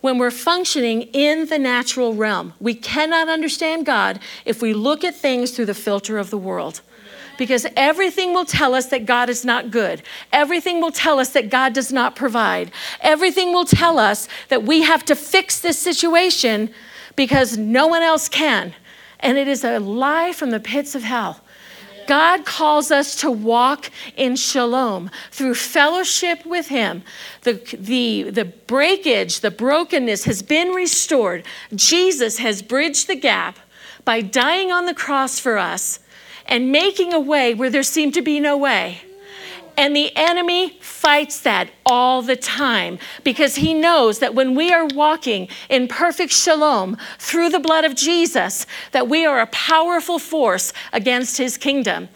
when 0.00 0.16
we're 0.16 0.30
functioning 0.30 1.02
in 1.12 1.48
the 1.48 1.58
natural 1.58 2.14
realm. 2.14 2.54
We 2.60 2.72
cannot 2.72 3.28
understand 3.28 3.84
God 3.84 4.20
if 4.46 4.62
we 4.62 4.72
look 4.72 5.04
at 5.04 5.14
things 5.14 5.50
through 5.50 5.66
the 5.66 5.74
filter 5.74 6.16
of 6.16 6.30
the 6.30 6.38
world. 6.38 6.80
Because 7.36 7.66
everything 7.76 8.32
will 8.32 8.46
tell 8.46 8.74
us 8.74 8.86
that 8.86 9.04
God 9.04 9.28
is 9.28 9.44
not 9.44 9.70
good. 9.70 10.00
Everything 10.32 10.80
will 10.80 10.90
tell 10.90 11.18
us 11.18 11.28
that 11.34 11.50
God 11.50 11.74
does 11.74 11.92
not 11.92 12.16
provide. 12.16 12.70
Everything 13.02 13.52
will 13.52 13.66
tell 13.66 13.98
us 13.98 14.28
that 14.48 14.62
we 14.62 14.80
have 14.80 15.04
to 15.04 15.14
fix 15.14 15.60
this 15.60 15.78
situation 15.78 16.70
because 17.16 17.58
no 17.58 17.86
one 17.86 18.02
else 18.02 18.30
can 18.30 18.72
and 19.20 19.38
it 19.38 19.48
is 19.48 19.64
a 19.64 19.78
lie 19.78 20.32
from 20.32 20.50
the 20.50 20.60
pits 20.60 20.94
of 20.94 21.02
hell. 21.02 21.40
God 22.08 22.46
calls 22.46 22.90
us 22.90 23.14
to 23.16 23.30
walk 23.30 23.90
in 24.16 24.34
shalom 24.34 25.10
through 25.30 25.54
fellowship 25.54 26.44
with 26.46 26.68
Him. 26.68 27.02
The, 27.42 27.52
the, 27.78 28.30
the 28.30 28.46
breakage, 28.46 29.40
the 29.40 29.50
brokenness 29.50 30.24
has 30.24 30.40
been 30.40 30.70
restored. 30.70 31.44
Jesus 31.74 32.38
has 32.38 32.62
bridged 32.62 33.08
the 33.08 33.14
gap 33.14 33.58
by 34.06 34.22
dying 34.22 34.72
on 34.72 34.86
the 34.86 34.94
cross 34.94 35.38
for 35.38 35.58
us 35.58 36.00
and 36.46 36.72
making 36.72 37.12
a 37.12 37.20
way 37.20 37.52
where 37.52 37.68
there 37.68 37.82
seemed 37.82 38.14
to 38.14 38.22
be 38.22 38.40
no 38.40 38.56
way. 38.56 39.02
And 39.78 39.94
the 39.94 40.10
enemy 40.16 40.70
fights 40.80 41.38
that 41.42 41.70
all 41.86 42.20
the 42.20 42.34
time 42.34 42.98
because 43.22 43.54
he 43.54 43.72
knows 43.72 44.18
that 44.18 44.34
when 44.34 44.56
we 44.56 44.72
are 44.72 44.84
walking 44.86 45.46
in 45.70 45.86
perfect 45.86 46.32
shalom 46.32 46.96
through 47.20 47.50
the 47.50 47.60
blood 47.60 47.84
of 47.84 47.94
Jesus, 47.94 48.66
that 48.90 49.08
we 49.08 49.24
are 49.24 49.38
a 49.38 49.46
powerful 49.46 50.18
force 50.18 50.72
against 50.92 51.38
his 51.38 51.56
kingdom. 51.56 52.08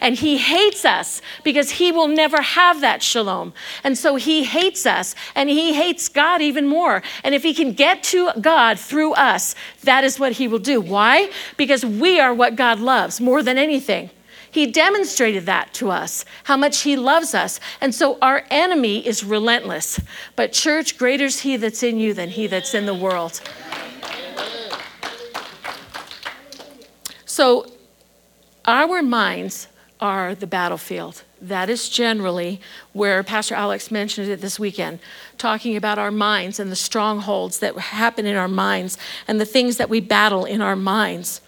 And 0.00 0.14
he 0.14 0.38
hates 0.38 0.86
us 0.86 1.20
because 1.44 1.72
he 1.72 1.92
will 1.92 2.08
never 2.08 2.40
have 2.40 2.80
that 2.80 3.02
shalom. 3.02 3.52
And 3.84 3.98
so 3.98 4.16
he 4.16 4.44
hates 4.44 4.86
us 4.86 5.14
and 5.34 5.50
he 5.50 5.74
hates 5.74 6.08
God 6.08 6.40
even 6.40 6.66
more. 6.66 7.02
And 7.22 7.34
if 7.34 7.42
he 7.42 7.52
can 7.52 7.74
get 7.74 8.02
to 8.04 8.30
God 8.40 8.78
through 8.78 9.12
us, 9.12 9.54
that 9.84 10.04
is 10.04 10.18
what 10.18 10.32
he 10.32 10.48
will 10.48 10.58
do. 10.58 10.80
Why? 10.80 11.30
Because 11.58 11.84
we 11.84 12.18
are 12.18 12.32
what 12.32 12.56
God 12.56 12.80
loves 12.80 13.20
more 13.20 13.42
than 13.42 13.58
anything. 13.58 14.08
He 14.50 14.66
demonstrated 14.66 15.46
that 15.46 15.72
to 15.74 15.90
us, 15.90 16.24
how 16.44 16.56
much 16.56 16.82
He 16.82 16.96
loves 16.96 17.34
us. 17.34 17.60
And 17.80 17.94
so 17.94 18.18
our 18.20 18.44
enemy 18.50 19.06
is 19.06 19.22
relentless. 19.22 20.00
But, 20.36 20.52
church, 20.52 20.98
greater 20.98 21.26
is 21.26 21.40
He 21.40 21.56
that's 21.56 21.82
in 21.82 21.98
you 21.98 22.14
than 22.14 22.30
He 22.30 22.46
that's 22.46 22.74
in 22.74 22.86
the 22.86 22.94
world. 22.94 23.40
So, 27.24 27.70
our 28.66 29.02
minds 29.02 29.68
are 30.00 30.34
the 30.34 30.46
battlefield. 30.46 31.22
That 31.40 31.70
is 31.70 31.88
generally 31.88 32.60
where 32.92 33.22
Pastor 33.22 33.54
Alex 33.54 33.90
mentioned 33.90 34.28
it 34.28 34.40
this 34.40 34.58
weekend, 34.58 34.98
talking 35.38 35.76
about 35.76 35.98
our 35.98 36.10
minds 36.10 36.58
and 36.58 36.70
the 36.70 36.76
strongholds 36.76 37.60
that 37.60 37.76
happen 37.78 38.26
in 38.26 38.36
our 38.36 38.48
minds 38.48 38.98
and 39.28 39.40
the 39.40 39.46
things 39.46 39.76
that 39.76 39.88
we 39.88 40.00
battle 40.00 40.44
in 40.44 40.60
our 40.60 40.76
minds. 40.76 41.40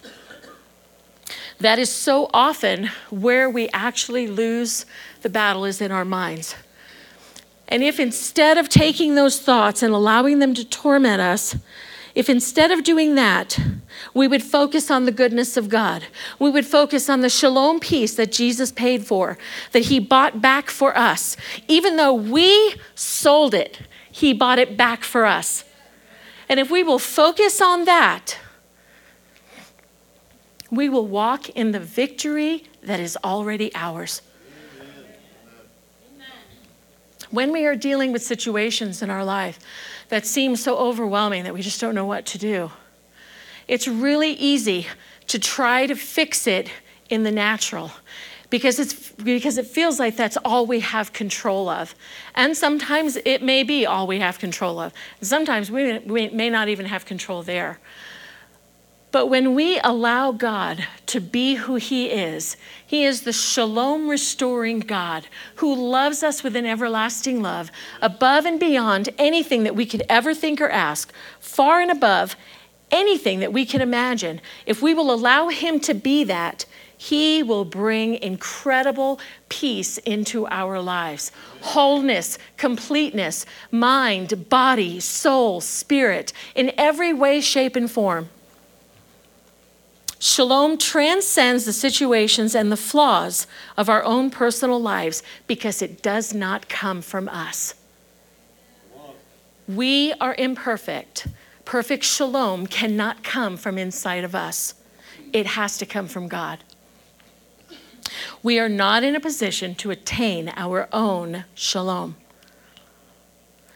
That 1.59 1.79
is 1.79 1.89
so 1.89 2.29
often 2.33 2.89
where 3.09 3.49
we 3.49 3.69
actually 3.69 4.27
lose 4.27 4.85
the 5.21 5.29
battle 5.29 5.65
is 5.65 5.81
in 5.81 5.91
our 5.91 6.05
minds. 6.05 6.55
And 7.67 7.83
if 7.83 7.99
instead 7.99 8.57
of 8.57 8.69
taking 8.69 9.15
those 9.15 9.39
thoughts 9.39 9.81
and 9.81 9.93
allowing 9.93 10.39
them 10.39 10.53
to 10.55 10.65
torment 10.65 11.21
us, 11.21 11.55
if 12.15 12.29
instead 12.29 12.71
of 12.71 12.83
doing 12.83 13.15
that, 13.15 13.57
we 14.13 14.27
would 14.27 14.43
focus 14.43 14.91
on 14.91 15.05
the 15.05 15.11
goodness 15.11 15.57
of 15.57 15.69
God, 15.69 16.03
we 16.37 16.51
would 16.51 16.65
focus 16.65 17.09
on 17.09 17.21
the 17.21 17.29
shalom 17.29 17.79
peace 17.79 18.15
that 18.15 18.31
Jesus 18.31 18.71
paid 18.71 19.07
for, 19.07 19.37
that 19.71 19.83
he 19.83 19.99
bought 19.99 20.41
back 20.41 20.69
for 20.69 20.95
us. 20.95 21.35
Even 21.67 21.95
though 21.95 22.13
we 22.13 22.75
sold 22.93 23.53
it, 23.53 23.79
he 24.11 24.33
bought 24.33 24.59
it 24.59 24.77
back 24.77 25.03
for 25.03 25.25
us. 25.25 25.63
And 26.47 26.59
if 26.59 26.69
we 26.69 26.83
will 26.83 26.99
focus 26.99 27.61
on 27.61 27.85
that, 27.85 28.37
we 30.73 30.89
will 30.89 31.07
walk 31.07 31.49
in 31.49 31.71
the 31.71 31.79
victory 31.79 32.63
that 32.81 32.99
is 32.99 33.17
already 33.23 33.71
ours. 33.75 34.21
When 37.29 37.51
we 37.51 37.65
are 37.65 37.75
dealing 37.75 38.11
with 38.11 38.21
situations 38.21 39.01
in 39.01 39.09
our 39.09 39.23
life 39.23 39.59
that 40.09 40.25
seem 40.25 40.55
so 40.55 40.77
overwhelming 40.77 41.43
that 41.43 41.53
we 41.53 41.61
just 41.61 41.79
don't 41.81 41.95
know 41.95 42.05
what 42.05 42.25
to 42.27 42.37
do, 42.37 42.71
it's 43.67 43.87
really 43.87 44.31
easy 44.33 44.87
to 45.27 45.39
try 45.39 45.87
to 45.87 45.95
fix 45.95 46.45
it 46.47 46.69
in 47.09 47.23
the 47.23 47.31
natural 47.31 47.91
because 48.49 48.77
it's 48.77 49.09
because 49.13 49.57
it 49.57 49.65
feels 49.65 49.99
like 49.99 50.15
that's 50.15 50.37
all 50.45 50.67
we 50.67 50.79
have 50.79 51.11
control 51.11 51.69
of. 51.69 51.95
And 52.35 52.55
sometimes 52.55 53.17
it 53.25 53.41
may 53.41 53.63
be 53.63 53.85
all 53.87 54.05
we 54.05 54.19
have 54.19 54.37
control 54.37 54.79
of. 54.79 54.93
Sometimes 55.21 55.71
we, 55.71 55.97
we 55.99 56.29
may 56.29 56.51
not 56.51 56.67
even 56.67 56.85
have 56.85 57.05
control 57.05 57.41
there 57.41 57.79
but 59.13 59.27
when 59.27 59.53
we 59.53 59.79
allow 59.83 60.31
God 60.31 60.87
to 61.05 61.21
be 61.21 61.53
who 61.53 61.75
He 61.75 62.07
is, 62.07 62.57
He 62.83 63.05
is 63.05 63.21
the 63.21 63.31
shalom 63.31 64.09
restoring 64.09 64.79
God 64.79 65.27
who 65.57 65.75
loves 65.75 66.23
us 66.23 66.41
with 66.41 66.55
an 66.55 66.65
everlasting 66.65 67.39
love, 67.39 67.69
above 68.01 68.45
and 68.45 68.59
beyond 68.59 69.09
anything 69.19 69.65
that 69.65 69.75
we 69.75 69.85
could 69.85 70.01
ever 70.09 70.33
think 70.33 70.59
or 70.59 70.67
ask, 70.67 71.13
far 71.39 71.79
and 71.79 71.91
above 71.91 72.35
anything 72.89 73.39
that 73.39 73.53
we 73.53 73.67
can 73.67 73.81
imagine. 73.81 74.41
If 74.65 74.81
we 74.81 74.95
will 74.95 75.11
allow 75.11 75.49
Him 75.49 75.79
to 75.81 75.93
be 75.93 76.23
that, 76.23 76.65
He 76.97 77.43
will 77.43 77.65
bring 77.65 78.15
incredible 78.15 79.19
peace 79.47 79.99
into 79.99 80.47
our 80.47 80.81
lives 80.81 81.31
wholeness, 81.61 82.39
completeness, 82.57 83.45
mind, 83.69 84.49
body, 84.49 84.99
soul, 84.99 85.61
spirit, 85.61 86.33
in 86.55 86.71
every 86.79 87.13
way, 87.13 87.41
shape, 87.41 87.75
and 87.75 87.91
form. 87.91 88.27
Shalom 90.25 90.77
transcends 90.77 91.65
the 91.65 91.73
situations 91.73 92.55
and 92.55 92.71
the 92.71 92.77
flaws 92.77 93.45
of 93.75 93.89
our 93.89 94.01
own 94.05 94.29
personal 94.29 94.81
lives 94.81 95.21
because 95.47 95.81
it 95.81 96.01
does 96.01 96.33
not 96.33 96.69
come 96.69 97.01
from 97.01 97.27
us. 97.27 97.75
We 99.67 100.13
are 100.21 100.33
imperfect. 100.35 101.27
Perfect 101.65 102.05
shalom 102.05 102.67
cannot 102.67 103.25
come 103.25 103.57
from 103.57 103.77
inside 103.77 104.23
of 104.23 104.33
us, 104.33 104.75
it 105.33 105.45
has 105.45 105.77
to 105.79 105.85
come 105.85 106.07
from 106.07 106.29
God. 106.29 106.59
We 108.41 108.59
are 108.59 108.69
not 108.69 109.03
in 109.03 109.17
a 109.17 109.19
position 109.19 109.75
to 109.75 109.91
attain 109.91 110.53
our 110.55 110.87
own 110.93 111.43
shalom. 111.53 112.15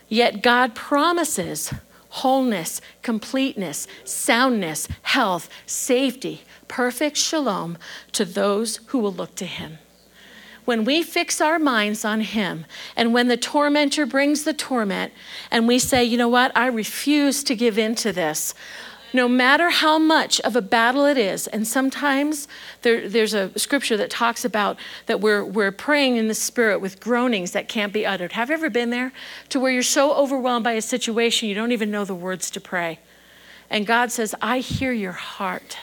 Yet 0.08 0.42
God 0.42 0.76
promises 0.76 1.74
wholeness, 2.18 2.82
completeness, 3.02 3.88
soundness, 4.04 4.88
health, 5.04 5.50
safety, 5.66 6.42
perfect 6.68 7.18
shalom 7.18 7.78
to 8.12 8.26
those 8.26 8.78
who 8.88 9.00
will 9.00 9.14
look 9.14 9.36
to 9.36 9.46
him. 9.46 9.78
When 10.66 10.84
we 10.84 11.02
fix 11.02 11.40
our 11.40 11.60
minds 11.60 12.04
on 12.04 12.22
him, 12.22 12.66
and 12.96 13.14
when 13.14 13.30
the 13.30 13.38
tormentor 13.38 14.06
brings 14.06 14.44
the 14.44 14.54
torment, 14.54 15.14
and 15.50 15.68
we 15.68 15.80
say, 15.80 16.04
you 16.04 16.18
know 16.18 16.28
what, 16.28 16.52
I 16.58 16.68
refuse 16.68 17.44
to 17.46 17.56
give 17.56 17.78
in 17.78 17.96
to 17.96 18.12
this, 18.12 18.54
no 19.14 19.28
matter 19.28 19.70
how 19.70 19.98
much 19.98 20.40
of 20.42 20.56
a 20.56 20.62
battle 20.62 21.06
it 21.06 21.18
is, 21.18 21.48
and 21.48 21.66
sometimes 21.66 22.48
there, 22.82 23.08
there's 23.08 23.34
a 23.34 23.58
scripture 23.58 23.98
that 23.98 24.10
talks 24.10 24.44
about 24.44 24.78
that 25.06 25.22
we're, 25.22 25.44
we're 25.44 25.72
praying 25.72 26.18
in 26.18 26.28
the 26.28 26.36
spirit 26.36 26.80
with 26.80 27.00
groanings 27.00 27.52
that 27.52 27.68
can't 27.70 27.94
be 27.94 28.06
uttered. 28.06 28.34
Have 28.34 28.50
you 28.50 28.56
ever 28.56 28.70
been 28.70 28.90
there 28.90 29.14
to 29.50 29.60
where 29.60 29.72
you're 29.72 29.84
so 29.84 30.14
overwhelmed 30.14 30.64
by 30.64 30.74
a 30.74 30.82
situation 30.82 31.48
you 31.48 31.56
don't 31.56 31.72
even 31.72 31.92
know 31.92 32.06
the 32.06 32.16
words 32.16 32.50
to 32.52 32.62
pray? 32.62 33.00
And 33.70 33.86
God 33.86 34.12
says, 34.12 34.36
I 34.42 34.60
hear 34.60 34.92
your 34.92 35.14
heart. 35.14 35.78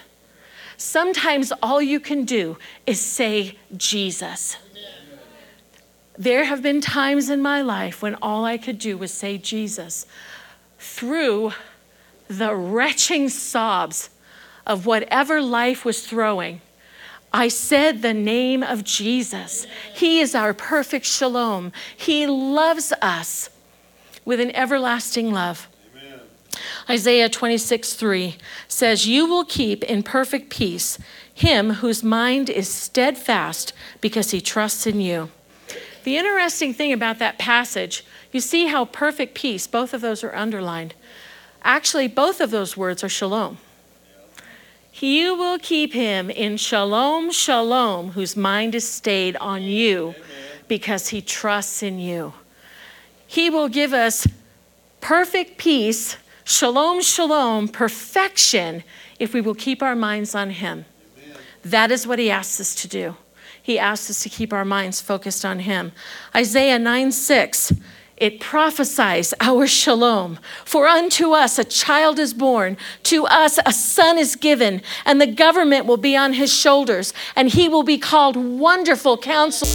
Sometimes 0.76 1.52
all 1.62 1.80
you 1.80 2.00
can 2.00 2.24
do 2.24 2.58
is 2.86 3.00
say, 3.00 3.58
Jesus. 3.76 4.56
There 6.16 6.44
have 6.44 6.62
been 6.62 6.80
times 6.80 7.28
in 7.28 7.42
my 7.42 7.60
life 7.62 8.02
when 8.02 8.14
all 8.16 8.44
I 8.44 8.56
could 8.56 8.78
do 8.78 8.96
was 8.96 9.12
say, 9.12 9.38
Jesus, 9.38 10.06
through 10.78 11.52
the 12.38 12.54
retching 12.54 13.28
sobs 13.28 14.10
of 14.66 14.86
whatever 14.86 15.42
life 15.42 15.84
was 15.84 16.06
throwing, 16.06 16.60
I 17.32 17.48
said 17.48 18.00
the 18.00 18.14
name 18.14 18.62
of 18.62 18.84
Jesus. 18.84 19.66
He 19.92 20.20
is 20.20 20.34
our 20.34 20.54
perfect 20.54 21.04
shalom. 21.04 21.72
He 21.96 22.26
loves 22.26 22.92
us 23.02 23.50
with 24.24 24.38
an 24.38 24.54
everlasting 24.54 25.32
love. 25.32 25.68
Amen. 25.96 26.20
Isaiah 26.88 27.28
26, 27.28 27.94
3 27.94 28.36
says, 28.68 29.08
You 29.08 29.26
will 29.26 29.44
keep 29.44 29.82
in 29.82 30.04
perfect 30.04 30.48
peace 30.48 30.98
him 31.34 31.70
whose 31.74 32.04
mind 32.04 32.48
is 32.48 32.68
steadfast 32.68 33.72
because 34.00 34.30
he 34.30 34.40
trusts 34.40 34.86
in 34.86 35.00
you. 35.00 35.30
The 36.04 36.16
interesting 36.16 36.72
thing 36.72 36.92
about 36.92 37.18
that 37.18 37.38
passage, 37.38 38.04
you 38.30 38.40
see 38.40 38.66
how 38.66 38.84
perfect 38.84 39.34
peace, 39.34 39.66
both 39.66 39.92
of 39.92 40.00
those 40.00 40.22
are 40.22 40.34
underlined. 40.34 40.94
Actually, 41.64 42.06
both 42.06 42.42
of 42.42 42.50
those 42.50 42.76
words 42.76 43.02
are 43.02 43.08
shalom. 43.08 43.56
You 44.92 45.34
will 45.34 45.58
keep 45.58 45.92
him 45.92 46.30
in 46.30 46.58
shalom, 46.58 47.32
shalom, 47.32 48.12
whose 48.12 48.36
mind 48.36 48.74
is 48.74 48.88
stayed 48.88 49.34
on 49.36 49.62
you 49.62 50.14
because 50.68 51.08
he 51.08 51.20
trusts 51.20 51.82
in 51.82 51.98
you. 51.98 52.34
He 53.26 53.50
will 53.50 53.68
give 53.68 53.92
us 53.92 54.28
perfect 55.00 55.58
peace, 55.58 56.16
shalom, 56.44 57.02
shalom, 57.02 57.68
perfection, 57.68 58.84
if 59.18 59.34
we 59.34 59.40
will 59.40 59.54
keep 59.54 59.82
our 59.82 59.96
minds 59.96 60.34
on 60.34 60.50
him. 60.50 60.84
That 61.64 61.90
is 61.90 62.06
what 62.06 62.18
he 62.18 62.30
asks 62.30 62.60
us 62.60 62.74
to 62.76 62.88
do. 62.88 63.16
He 63.60 63.78
asks 63.78 64.10
us 64.10 64.22
to 64.22 64.28
keep 64.28 64.52
our 64.52 64.64
minds 64.64 65.00
focused 65.00 65.44
on 65.44 65.60
him. 65.60 65.92
Isaiah 66.36 66.78
9 66.78 67.10
6 67.10 67.72
it 68.16 68.40
prophesies 68.40 69.34
our 69.40 69.66
shalom. 69.66 70.38
For 70.64 70.86
unto 70.86 71.32
us 71.32 71.58
a 71.58 71.64
child 71.64 72.18
is 72.18 72.32
born, 72.32 72.76
to 73.04 73.26
us 73.26 73.58
a 73.66 73.72
son 73.72 74.18
is 74.18 74.36
given, 74.36 74.82
and 75.04 75.20
the 75.20 75.26
government 75.26 75.86
will 75.86 75.96
be 75.96 76.16
on 76.16 76.34
his 76.34 76.52
shoulders, 76.52 77.12
and 77.34 77.48
he 77.48 77.68
will 77.68 77.82
be 77.82 77.98
called 77.98 78.36
Wonderful 78.36 79.18
Counselor, 79.18 79.70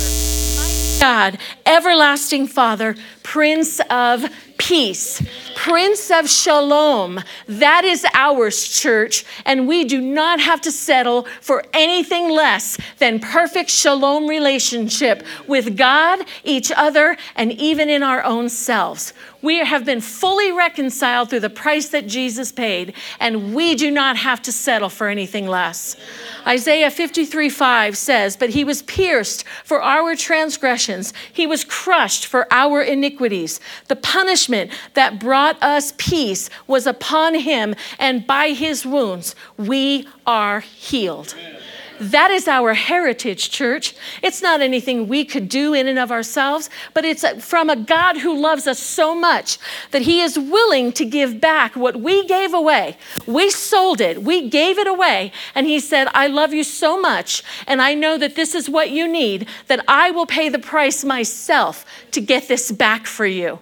God, 0.99 1.37
Everlasting 1.65 2.47
Father, 2.47 2.95
Prince 3.23 3.79
of 3.89 4.25
peace, 4.57 5.25
Prince 5.55 6.11
of 6.11 6.29
Shalom. 6.29 7.21
That 7.47 7.85
is 7.85 8.05
ours, 8.13 8.67
church. 8.67 9.23
And 9.45 9.67
we 9.67 9.85
do 9.85 10.01
not 10.01 10.39
have 10.41 10.61
to 10.61 10.71
settle 10.71 11.23
for 11.41 11.63
anything 11.73 12.29
less 12.29 12.77
than 12.97 13.19
perfect 13.19 13.69
Shalom 13.69 14.27
relationship 14.27 15.25
with 15.47 15.77
God, 15.77 16.25
each 16.43 16.71
other, 16.75 17.15
and 17.35 17.53
even 17.53 17.89
in 17.89 18.03
our 18.03 18.23
own 18.23 18.49
selves. 18.49 19.13
We 19.41 19.59
have 19.59 19.85
been 19.85 20.01
fully 20.01 20.51
reconciled 20.51 21.29
through 21.29 21.39
the 21.39 21.49
price 21.49 21.89
that 21.89 22.07
Jesus 22.07 22.51
paid, 22.51 22.93
and 23.19 23.55
we 23.55 23.75
do 23.75 23.89
not 23.89 24.17
have 24.17 24.41
to 24.43 24.51
settle 24.51 24.89
for 24.89 25.07
anything 25.07 25.47
less. 25.47 25.95
Isaiah 26.45 26.91
53 26.91 27.49
5 27.49 27.97
says, 27.97 28.35
But 28.35 28.49
he 28.49 28.63
was 28.63 28.81
pierced 28.81 29.45
for 29.63 29.81
our 29.81 30.15
transgressions, 30.15 31.13
he 31.31 31.47
was 31.47 31.63
crushed 31.63 32.25
for 32.25 32.47
our 32.51 32.81
iniquities. 32.81 33.59
The 33.87 33.95
punishment 33.95 34.71
that 34.93 35.19
brought 35.19 35.61
us 35.63 35.93
peace 35.97 36.49
was 36.67 36.85
upon 36.85 37.35
him, 37.35 37.75
and 37.97 38.27
by 38.27 38.49
his 38.49 38.85
wounds 38.85 39.35
we 39.57 40.07
are 40.25 40.59
healed. 40.59 41.35
Amen. 41.37 41.58
That 41.99 42.31
is 42.31 42.47
our 42.47 42.73
heritage, 42.73 43.49
church. 43.49 43.93
It's 44.23 44.41
not 44.41 44.61
anything 44.61 45.09
we 45.09 45.25
could 45.25 45.49
do 45.49 45.73
in 45.73 45.87
and 45.87 45.99
of 45.99 46.11
ourselves, 46.11 46.69
but 46.93 47.03
it's 47.03 47.27
from 47.43 47.69
a 47.69 47.75
God 47.75 48.17
who 48.17 48.39
loves 48.39 48.67
us 48.67 48.79
so 48.79 49.13
much 49.13 49.57
that 49.91 50.03
he 50.03 50.21
is 50.21 50.39
willing 50.39 50.93
to 50.93 51.03
give 51.03 51.41
back 51.41 51.75
what 51.75 51.97
we 51.97 52.25
gave 52.25 52.53
away. 52.53 52.97
We 53.27 53.49
sold 53.49 53.99
it, 53.99 54.23
we 54.23 54.49
gave 54.49 54.77
it 54.77 54.87
away, 54.87 55.33
and 55.53 55.67
he 55.67 55.81
said, 55.81 56.07
I 56.13 56.27
love 56.27 56.53
you 56.53 56.63
so 56.63 56.99
much, 56.99 57.43
and 57.67 57.81
I 57.81 57.95
know 57.95 58.17
that 58.17 58.35
this 58.35 58.55
is 58.55 58.69
what 58.69 58.91
you 58.91 59.05
need, 59.05 59.47
that 59.67 59.83
I 59.87 60.11
will 60.11 60.25
pay 60.25 60.47
the 60.47 60.59
price 60.59 61.03
myself 61.03 61.85
to 62.11 62.21
get 62.21 62.47
this 62.47 62.71
back 62.71 63.07
for 63.07 63.25
you. 63.25 63.59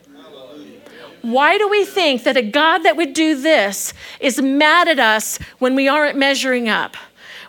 Why 1.23 1.58
do 1.58 1.67
we 1.67 1.84
think 1.86 2.23
that 2.23 2.38
a 2.38 2.43
God 2.43 2.80
that 2.80 2.95
would 2.95 3.13
do 3.13 3.36
this 3.41 3.93
is 4.19 4.39
mad 4.39 4.88
at 4.88 5.00
us 5.00 5.39
when 5.58 5.73
we 5.73 5.88
aren't 5.88 6.17
measuring 6.17 6.69
up? 6.69 6.95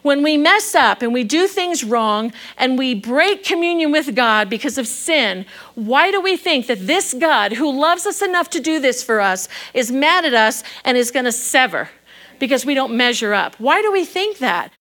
When 0.03 0.23
we 0.23 0.37
mess 0.37 0.75
up 0.75 1.03
and 1.03 1.13
we 1.13 1.25
do 1.25 1.47
things 1.47 1.83
wrong 1.85 2.33
and 2.57 2.79
we 2.79 2.95
break 2.95 3.45
communion 3.45 3.91
with 3.91 4.15
God 4.15 4.49
because 4.49 4.79
of 4.79 4.87
sin, 4.87 5.45
why 5.75 6.11
do 6.11 6.21
we 6.21 6.37
think 6.37 6.67
that 6.67 6.87
this 6.87 7.15
God, 7.15 7.53
who 7.53 7.71
loves 7.79 8.07
us 8.07 8.23
enough 8.23 8.51
to 8.51 8.61
do 8.61 8.81
this 8.81 9.03
for 9.03 9.21
us, 9.21 9.49
is 9.75 9.91
mad 9.91 10.25
at 10.25 10.35
us 10.35 10.63
and 10.85 10.97
is 10.97 11.11
going 11.11 11.25
to 11.25 11.33
sever 11.33 11.91
because 12.39 12.65
we 12.65 12.75
don't 12.75 12.97
measure 12.97 13.35
up? 13.35 13.57
Why 13.59 13.83
do 13.83 13.91
we 13.93 14.05
think 14.05 14.39
that? 14.39 14.73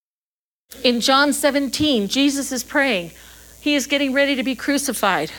In 0.83 0.99
John 0.99 1.33
17, 1.33 2.07
Jesus 2.07 2.51
is 2.51 2.63
praying. 2.63 3.11
He 3.61 3.75
is 3.75 3.87
getting 3.87 4.13
ready 4.13 4.35
to 4.35 4.43
be 4.43 4.55
crucified. 4.55 5.31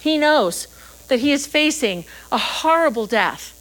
He 0.00 0.18
knows 0.18 0.68
that 1.08 1.20
he 1.20 1.32
is 1.32 1.46
facing 1.46 2.04
a 2.32 2.38
horrible 2.38 3.06
death. 3.06 3.55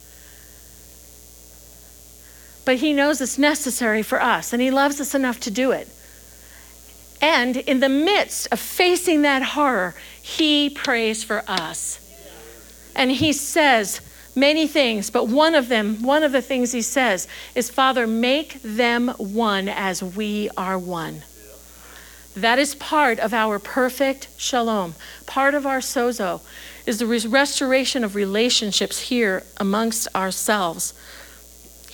But 2.66 2.78
he 2.78 2.94
knows 2.94 3.22
it's 3.22 3.38
necessary 3.38 4.02
for 4.02 4.22
us, 4.22 4.52
and 4.52 4.62
he 4.62 4.72
loves 4.72 5.00
us 5.00 5.14
enough 5.14 5.40
to 5.42 5.52
do 5.52 5.72
it. 5.72 5.88
And 7.22 7.58
in 7.58 7.80
the 7.80 7.90
midst 7.90 8.48
of 8.52 8.60
facing 8.60 9.22
that 9.22 9.42
horror, 9.42 9.96
he 10.22 10.70
prays 10.70 11.24
for 11.24 11.44
us. 11.48 12.00
And 12.96 13.12
he 13.12 13.34
says 13.34 14.02
many 14.36 14.68
things, 14.68 15.10
but 15.10 15.28
one 15.28 15.56
of 15.56 15.70
them, 15.70 16.02
one 16.02 16.24
of 16.24 16.32
the 16.32 16.42
things 16.42 16.72
he 16.72 16.82
says 16.82 17.28
is, 17.54 17.70
Father, 17.70 18.08
make 18.08 18.62
them 18.62 19.10
one 19.18 19.70
as 19.70 20.04
we 20.04 20.50
are 20.58 20.78
one. 20.78 21.24
That 22.36 22.60
is 22.60 22.76
part 22.76 23.20
of 23.20 23.34
our 23.34 23.60
perfect 23.60 24.28
shalom. 24.38 24.96
Part 25.26 25.56
of 25.56 25.66
our 25.66 25.80
sozo 25.80 26.42
is 26.86 27.00
the 27.00 27.08
restoration 27.30 28.04
of 28.04 28.14
relationships 28.14 29.00
here 29.00 29.44
amongst 29.58 30.08
ourselves. 30.14 30.94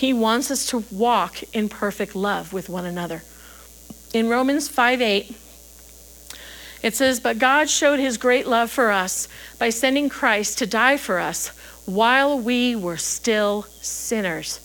He 0.01 0.13
wants 0.13 0.49
us 0.49 0.65
to 0.71 0.83
walk 0.89 1.43
in 1.53 1.69
perfect 1.69 2.15
love 2.15 2.53
with 2.53 2.69
one 2.69 2.87
another. 2.87 3.21
In 4.15 4.29
Romans 4.29 4.67
5 4.67 4.99
8, 4.99 5.37
it 6.81 6.95
says, 6.95 7.19
But 7.19 7.37
God 7.37 7.69
showed 7.69 7.99
his 7.99 8.17
great 8.17 8.47
love 8.47 8.71
for 8.71 8.89
us 8.89 9.27
by 9.59 9.69
sending 9.69 10.09
Christ 10.09 10.57
to 10.57 10.65
die 10.65 10.97
for 10.97 11.19
us 11.19 11.49
while 11.85 12.39
we 12.39 12.75
were 12.75 12.97
still 12.97 13.61
sinners. 13.79 14.59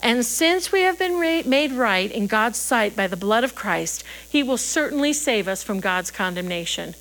And 0.00 0.24
since 0.24 0.70
we 0.70 0.82
have 0.82 0.96
been 0.96 1.18
made 1.18 1.72
right 1.72 2.08
in 2.08 2.28
God's 2.28 2.58
sight 2.58 2.94
by 2.94 3.08
the 3.08 3.16
blood 3.16 3.42
of 3.42 3.56
Christ, 3.56 4.04
he 4.28 4.44
will 4.44 4.56
certainly 4.56 5.12
save 5.12 5.48
us 5.48 5.64
from 5.64 5.80
God's 5.80 6.12
condemnation. 6.12 6.94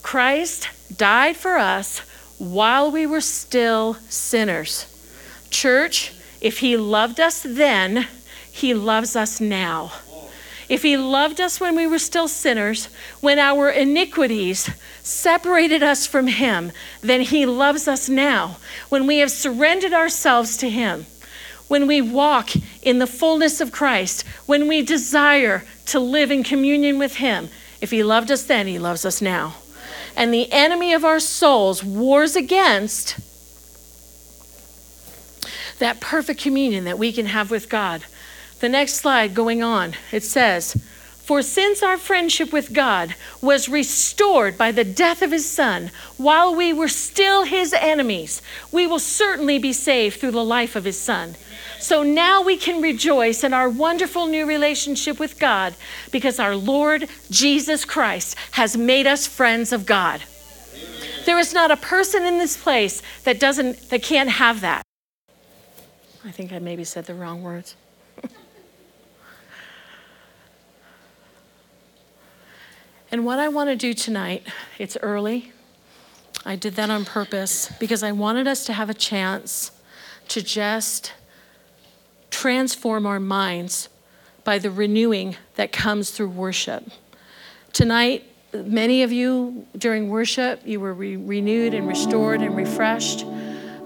Christ 0.00 0.70
died 0.96 1.36
for 1.36 1.58
us 1.58 1.98
while 2.38 2.90
we 2.90 3.04
were 3.04 3.20
still 3.20 3.98
sinners. 4.08 4.86
Church, 5.50 6.14
if 6.40 6.58
he 6.58 6.76
loved 6.76 7.20
us 7.20 7.42
then, 7.42 8.06
he 8.50 8.74
loves 8.74 9.16
us 9.16 9.40
now. 9.40 9.92
If 10.68 10.82
he 10.82 10.96
loved 10.96 11.40
us 11.40 11.58
when 11.58 11.74
we 11.74 11.88
were 11.88 11.98
still 11.98 12.28
sinners, 12.28 12.86
when 13.20 13.40
our 13.40 13.68
iniquities 13.68 14.70
separated 15.02 15.82
us 15.82 16.06
from 16.06 16.28
him, 16.28 16.70
then 17.00 17.22
he 17.22 17.44
loves 17.44 17.88
us 17.88 18.08
now. 18.08 18.58
When 18.88 19.06
we 19.06 19.18
have 19.18 19.32
surrendered 19.32 19.92
ourselves 19.92 20.56
to 20.58 20.70
him, 20.70 21.06
when 21.66 21.88
we 21.88 22.00
walk 22.00 22.50
in 22.82 23.00
the 23.00 23.06
fullness 23.06 23.60
of 23.60 23.72
Christ, 23.72 24.24
when 24.46 24.68
we 24.68 24.82
desire 24.82 25.64
to 25.86 25.98
live 25.98 26.30
in 26.30 26.44
communion 26.44 26.98
with 26.98 27.16
him, 27.16 27.48
if 27.80 27.90
he 27.90 28.04
loved 28.04 28.30
us 28.30 28.44
then, 28.44 28.68
he 28.68 28.78
loves 28.78 29.04
us 29.04 29.20
now. 29.20 29.56
And 30.16 30.32
the 30.32 30.52
enemy 30.52 30.92
of 30.92 31.04
our 31.04 31.20
souls 31.20 31.82
wars 31.82 32.36
against 32.36 33.16
that 35.80 36.00
perfect 36.00 36.40
communion 36.40 36.84
that 36.84 36.98
we 36.98 37.12
can 37.12 37.26
have 37.26 37.50
with 37.50 37.68
God. 37.68 38.04
The 38.60 38.68
next 38.68 38.94
slide 38.94 39.34
going 39.34 39.62
on, 39.62 39.94
it 40.12 40.22
says, 40.22 40.74
For 41.18 41.42
since 41.42 41.82
our 41.82 41.98
friendship 41.98 42.52
with 42.52 42.72
God 42.72 43.14
was 43.42 43.68
restored 43.68 44.56
by 44.56 44.70
the 44.70 44.84
death 44.84 45.22
of 45.22 45.32
his 45.32 45.50
Son, 45.50 45.90
while 46.16 46.54
we 46.54 46.72
were 46.72 46.88
still 46.88 47.44
his 47.44 47.72
enemies, 47.72 48.42
we 48.70 48.86
will 48.86 48.98
certainly 48.98 49.58
be 49.58 49.72
saved 49.72 50.20
through 50.20 50.32
the 50.32 50.44
life 50.44 50.76
of 50.76 50.84
his 50.84 51.00
Son. 51.00 51.34
So 51.78 52.02
now 52.02 52.42
we 52.42 52.58
can 52.58 52.82
rejoice 52.82 53.42
in 53.42 53.54
our 53.54 53.68
wonderful 53.68 54.26
new 54.26 54.44
relationship 54.44 55.18
with 55.18 55.38
God 55.38 55.74
because 56.12 56.38
our 56.38 56.54
Lord 56.54 57.08
Jesus 57.30 57.86
Christ 57.86 58.36
has 58.52 58.76
made 58.76 59.06
us 59.06 59.26
friends 59.26 59.72
of 59.72 59.86
God. 59.86 60.20
There 61.24 61.38
is 61.38 61.54
not 61.54 61.70
a 61.70 61.76
person 61.76 62.24
in 62.24 62.36
this 62.36 62.62
place 62.62 63.02
that 63.24 63.40
doesn't 63.40 63.88
that 63.88 64.02
can't 64.02 64.28
have 64.28 64.60
that. 64.60 64.82
I 66.22 66.30
think 66.30 66.52
I 66.52 66.58
maybe 66.58 66.84
said 66.84 67.06
the 67.06 67.14
wrong 67.14 67.42
words. 67.42 67.76
and 73.10 73.24
what 73.24 73.38
I 73.38 73.48
want 73.48 73.70
to 73.70 73.76
do 73.76 73.94
tonight, 73.94 74.46
it's 74.78 74.98
early. 75.00 75.52
I 76.44 76.56
did 76.56 76.74
that 76.76 76.90
on 76.90 77.06
purpose 77.06 77.72
because 77.80 78.02
I 78.02 78.12
wanted 78.12 78.46
us 78.46 78.66
to 78.66 78.74
have 78.74 78.90
a 78.90 78.94
chance 78.94 79.70
to 80.28 80.42
just 80.42 81.14
transform 82.30 83.06
our 83.06 83.20
minds 83.20 83.88
by 84.44 84.58
the 84.58 84.70
renewing 84.70 85.36
that 85.56 85.72
comes 85.72 86.10
through 86.10 86.28
worship. 86.28 86.84
Tonight, 87.72 88.24
many 88.52 89.02
of 89.02 89.10
you 89.10 89.66
during 89.76 90.10
worship, 90.10 90.60
you 90.66 90.80
were 90.80 90.92
re- 90.92 91.16
renewed 91.16 91.72
and 91.72 91.88
restored 91.88 92.42
and 92.42 92.54
refreshed, 92.56 93.24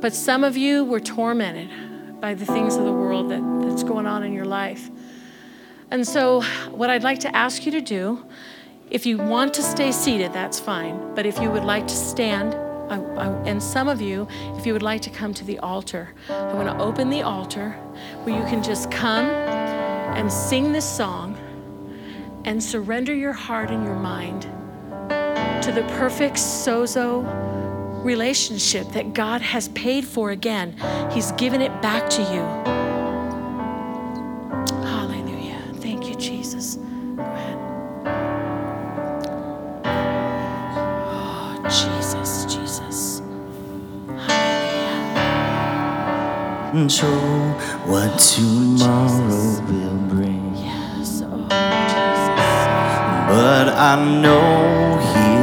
but 0.01 0.12
some 0.14 0.42
of 0.42 0.57
you 0.57 0.85
were 0.85 1.01
tormented 1.01 1.70
by 2.25 2.33
the 2.33 2.47
things 2.47 2.77
of 2.77 2.87
the 2.87 2.93
world 2.93 3.31
that, 3.31 3.43
that's 3.61 3.83
going 3.83 4.07
on 4.07 4.23
in 4.23 4.33
your 4.33 4.47
life. 4.47 4.91
And 5.91 6.09
so, 6.09 6.41
what 6.71 6.89
I'd 6.89 7.03
like 7.03 7.19
to 7.21 7.37
ask 7.37 7.67
you 7.67 7.73
to 7.73 7.83
do, 7.83 8.25
if 8.91 9.05
you 9.05 9.19
want 9.19 9.53
to 9.53 9.63
stay 9.63 9.93
seated, 9.93 10.33
that's 10.33 10.59
fine. 10.59 11.15
But 11.15 11.27
if 11.27 11.39
you 11.39 11.51
would 11.51 11.65
like 11.65 11.87
to 11.87 11.95
stand, 11.95 12.55
I, 12.91 12.97
I, 12.97 13.27
and 13.45 13.63
some 13.63 13.89
of 13.89 14.01
you, 14.01 14.27
if 14.57 14.65
you 14.65 14.73
would 14.73 14.81
like 14.83 15.03
to 15.03 15.11
come 15.11 15.35
to 15.35 15.45
the 15.45 15.59
altar, 15.59 16.15
I 16.31 16.55
want 16.55 16.67
to 16.67 16.83
open 16.83 17.11
the 17.11 17.21
altar 17.21 17.73
where 18.23 18.35
you 18.35 18.45
can 18.47 18.63
just 18.63 18.91
come 18.91 19.27
and 19.27 20.33
sing 20.33 20.73
this 20.73 20.89
song 20.89 21.37
and 22.47 22.63
surrender 22.63 23.15
your 23.15 23.35
heart 23.35 23.71
and 23.71 23.85
your 23.85 23.97
mind 23.97 24.45
to 25.63 25.73
the 25.75 25.85
perfect 25.99 26.37
sozo 26.37 27.23
relationship 28.05 28.88
that 28.90 29.14
God 29.14 29.40
has 29.40 29.69
paid 29.69 30.05
for 30.05 30.31
again. 30.31 30.77
He's 31.11 31.33
given 31.33 31.61
it 31.62 31.73
back 31.83 32.09
to 32.11 32.23
you. 32.23 32.45
Hallelujah. 34.87 35.62
Thank 35.77 36.09
you, 36.09 36.14
Jesus. 36.14 36.77
Go 37.17 37.23
ahead. 37.23 37.59
Oh, 41.07 41.62
Jesus, 41.64 42.45
Jesus. 42.45 43.23
Hallelujah. 44.27 45.31
So 46.90 47.07
what 47.87 48.19
tomorrow 48.19 49.62
will 49.69 49.99
bring. 50.09 50.55
Yes, 50.57 51.23
oh, 51.25 51.49
Jesus. 51.49 52.29
But 53.29 53.69
I 53.69 53.97
know 54.21 54.99
here 55.14 55.34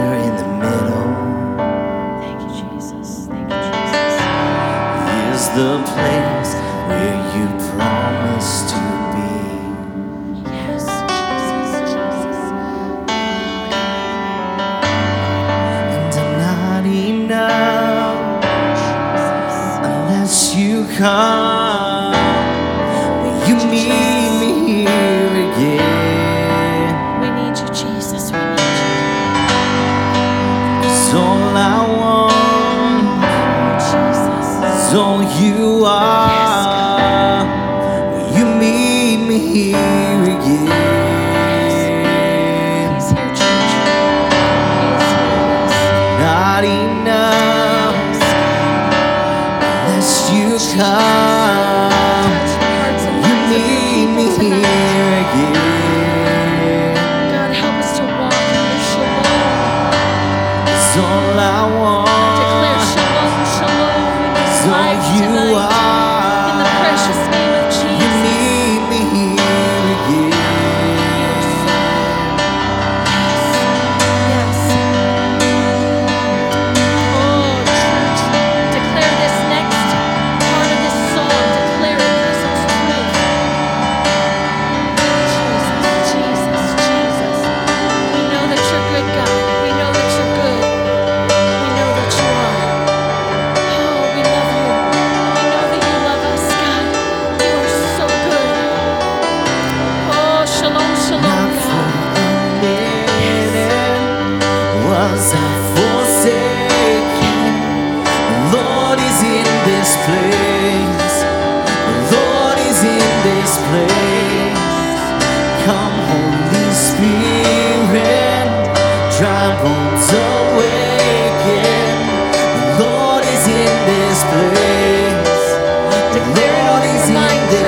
come. 21.02 21.61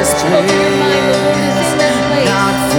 Place. 0.03 0.43
Not 2.25 2.72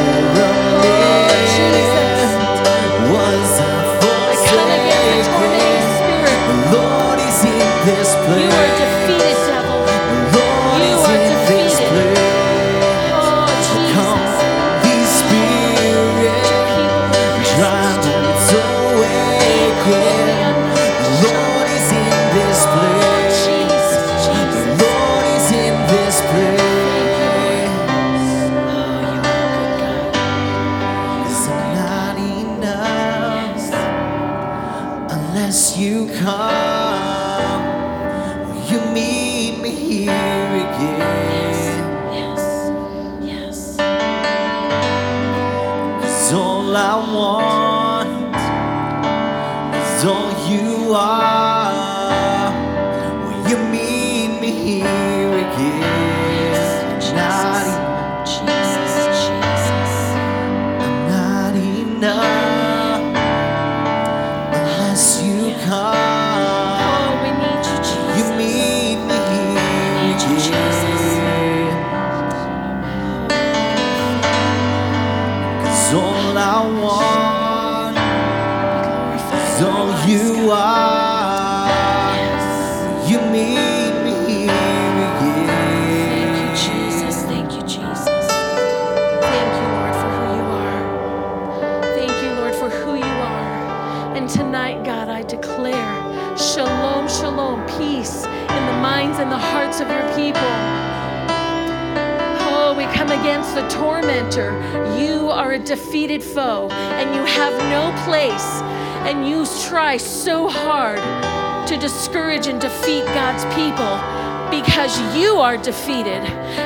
you 115.16 115.36
are 115.38 115.56
defeated. 115.56 116.22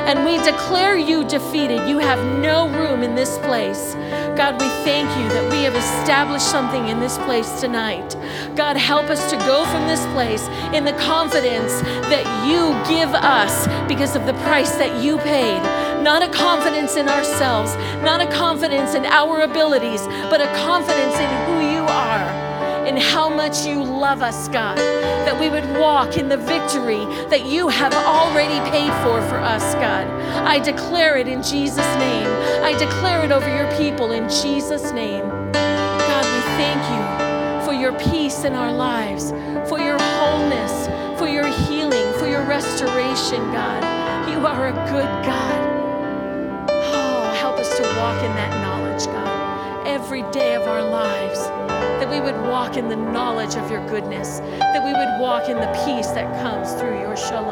And 0.09 0.25
we 0.25 0.37
declare 0.43 0.97
you 0.97 1.27
defeated. 1.27 1.87
You 1.87 1.99
have 1.99 2.19
no 2.41 2.69
room 2.69 3.03
in 3.03 3.15
this 3.15 3.37
place. 3.39 3.93
God, 4.35 4.59
we 4.59 4.67
thank 4.85 5.09
you 5.17 5.27
that 5.29 5.51
we 5.51 5.63
have 5.63 5.75
established 5.75 6.49
something 6.49 6.87
in 6.87 6.99
this 6.99 7.17
place 7.19 7.59
tonight. 7.59 8.15
God, 8.55 8.77
help 8.77 9.05
us 9.05 9.29
to 9.31 9.37
go 9.37 9.65
from 9.65 9.87
this 9.87 10.05
place 10.13 10.47
in 10.73 10.85
the 10.85 10.93
confidence 10.93 11.81
that 12.09 12.25
you 12.47 12.71
give 12.89 13.13
us 13.13 13.67
because 13.87 14.15
of 14.15 14.25
the 14.25 14.33
price 14.45 14.71
that 14.75 15.03
you 15.03 15.17
paid. 15.19 15.61
Not 16.03 16.23
a 16.23 16.31
confidence 16.31 16.95
in 16.95 17.09
ourselves, 17.09 17.75
not 18.03 18.21
a 18.21 18.27
confidence 18.31 18.95
in 18.95 19.05
our 19.05 19.41
abilities, 19.41 20.05
but 20.29 20.41
a 20.41 20.47
confidence 20.63 21.15
in 21.15 21.29
who 21.45 21.75
you 21.75 21.83
are 21.83 22.48
and 22.89 22.97
how 22.97 23.29
much 23.29 23.67
you 23.67 23.83
love 23.83 24.23
us, 24.23 24.47
God. 24.47 24.75
That 24.75 25.39
we 25.39 25.47
would 25.47 25.77
walk 25.79 26.17
in 26.17 26.27
the 26.27 26.37
victory 26.37 27.05
that 27.29 27.45
you 27.45 27.67
have 27.67 27.93
already 27.93 28.59
paid 28.71 28.91
for 29.03 29.21
for 29.29 29.37
us, 29.37 29.75
God. 29.75 30.07
I 30.43 30.57
declare 30.57 31.15
it 31.17 31.27
in 31.27 31.43
Jesus' 31.43 31.93
name. 31.97 32.27
I 32.63 32.75
declare 32.79 33.23
it 33.23 33.31
over 33.31 33.47
your 33.47 33.71
people 33.77 34.11
in 34.11 34.27
Jesus' 34.27 34.91
name. 34.91 35.21
God, 35.53 36.25
we 36.33 36.41
thank 36.57 36.81
you 36.89 37.63
for 37.63 37.79
your 37.79 37.93
peace 37.99 38.43
in 38.43 38.53
our 38.53 38.73
lives, 38.73 39.29
for 39.69 39.79
your 39.79 39.99
wholeness, 39.99 40.87
for 41.19 41.27
your 41.27 41.45
healing, 41.45 42.11
for 42.17 42.27
your 42.27 42.43
restoration, 42.45 43.39
God. 43.51 43.83
You 44.31 44.47
are 44.47 44.69
a 44.69 44.73
good 44.89 45.11
God. 45.29 46.69
Oh, 46.71 47.37
help 47.39 47.59
us 47.59 47.69
to 47.77 47.83
walk 47.83 48.23
in 48.23 48.31
that 48.33 48.51
knowledge, 48.63 49.05
God, 49.05 49.87
every 49.87 50.23
day 50.31 50.55
of 50.55 50.63
our 50.63 50.81
lives. 50.81 51.68
That 51.99 52.09
we 52.09 52.19
would 52.19 52.39
walk 52.49 52.77
in 52.77 52.89
the 52.89 52.95
knowledge 52.95 53.55
of 53.55 53.69
your 53.71 53.85
goodness, 53.87 54.39
that 54.39 54.83
we 54.83 54.93
would 54.93 55.21
walk 55.21 55.49
in 55.49 55.57
the 55.57 55.71
peace 55.85 56.07
that 56.07 56.41
comes 56.41 56.73
through 56.73 56.99
your 56.99 57.15
shalom. 57.15 57.51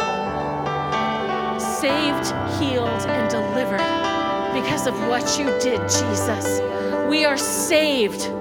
Saved, 1.60 2.28
healed, 2.60 3.02
and 3.08 3.30
delivered 3.30 4.08
because 4.54 4.88
of 4.88 4.96
what 5.08 5.38
you 5.38 5.46
did, 5.60 5.80
Jesus. 5.82 6.60
We 7.08 7.26
are 7.26 7.38
saved. 7.38 8.32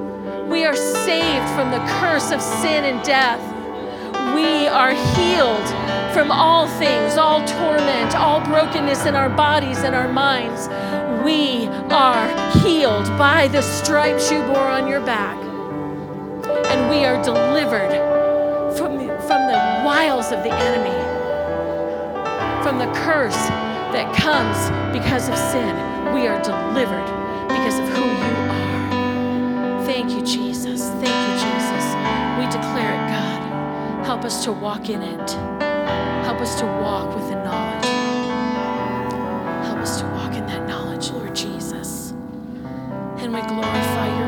We 0.49 0.64
are 0.64 0.75
saved 0.75 1.49
from 1.55 1.70
the 1.70 1.85
curse 2.01 2.31
of 2.31 2.40
sin 2.40 2.85
and 2.85 3.05
death. 3.05 3.40
We 4.35 4.66
are 4.68 4.92
healed 4.92 5.68
from 6.14 6.31
all 6.31 6.66
things, 6.79 7.16
all 7.16 7.46
torment, 7.46 8.14
all 8.16 8.40
brokenness 8.44 9.05
in 9.07 9.14
our 9.14 9.29
bodies 9.29 9.79
and 9.79 9.94
our 9.94 10.11
minds. 10.11 10.68
We 11.22 11.66
are 11.90 12.29
healed 12.61 13.07
by 13.18 13.49
the 13.49 13.61
stripes 13.61 14.31
you 14.31 14.40
bore 14.42 14.68
on 14.68 14.88
your 14.88 15.01
back. 15.01 15.45
And 16.70 16.90
we 16.90 17.05
are 17.05 17.22
delivered 17.22 17.92
from 18.76 18.98
the, 18.98 19.07
from 19.26 19.46
the 19.46 19.59
wiles 19.85 20.33
of 20.33 20.42
the 20.42 20.52
enemy, 20.52 20.96
from 22.62 22.79
the 22.79 22.92
curse 23.00 23.48
that 23.92 24.14
comes 24.14 24.59
because 24.96 25.29
of 25.29 25.37
sin. 25.37 25.74
We 26.14 26.26
are 26.26 26.42
delivered 26.42 27.07
because 27.48 27.79
of 27.79 27.88
who 27.88 28.05
you 28.05 28.33
are. 28.50 29.84
Thank 29.86 30.11
you, 30.11 30.22
Jesus. 30.24 30.82
Thank 31.03 31.07
you, 31.07 31.34
Jesus. 31.47 31.84
We 32.38 32.45
declare 32.51 32.93
it, 32.93 33.09
God. 33.09 34.05
Help 34.05 34.24
us 34.24 34.45
to 34.45 34.53
walk 34.53 34.88
in 34.91 35.03
it. 35.03 35.30
Help 36.24 36.41
us 36.41 36.59
to 36.61 36.66
walk 36.66 37.14
with 37.14 37.28
the 37.28 37.36
knowledge. 37.45 37.86
Help 39.66 39.78
us 39.78 40.01
to 40.01 40.07
walk 40.09 40.34
in 40.34 40.47
that 40.47 40.66
knowledge, 40.68 41.11
Lord 41.11 41.34
Jesus. 41.34 42.11
And 43.18 43.32
we 43.32 43.41
glorify 43.43 44.18
your 44.18 44.26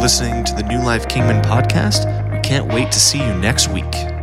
listening 0.00 0.42
to 0.42 0.54
the 0.54 0.62
New 0.62 0.82
Life 0.82 1.08
Kingman 1.08 1.42
podcast. 1.42 2.06
We 2.32 2.40
can't 2.40 2.72
wait 2.72 2.90
to 2.90 2.98
see 2.98 3.18
you 3.18 3.34
next 3.34 3.68
week. 3.68 4.19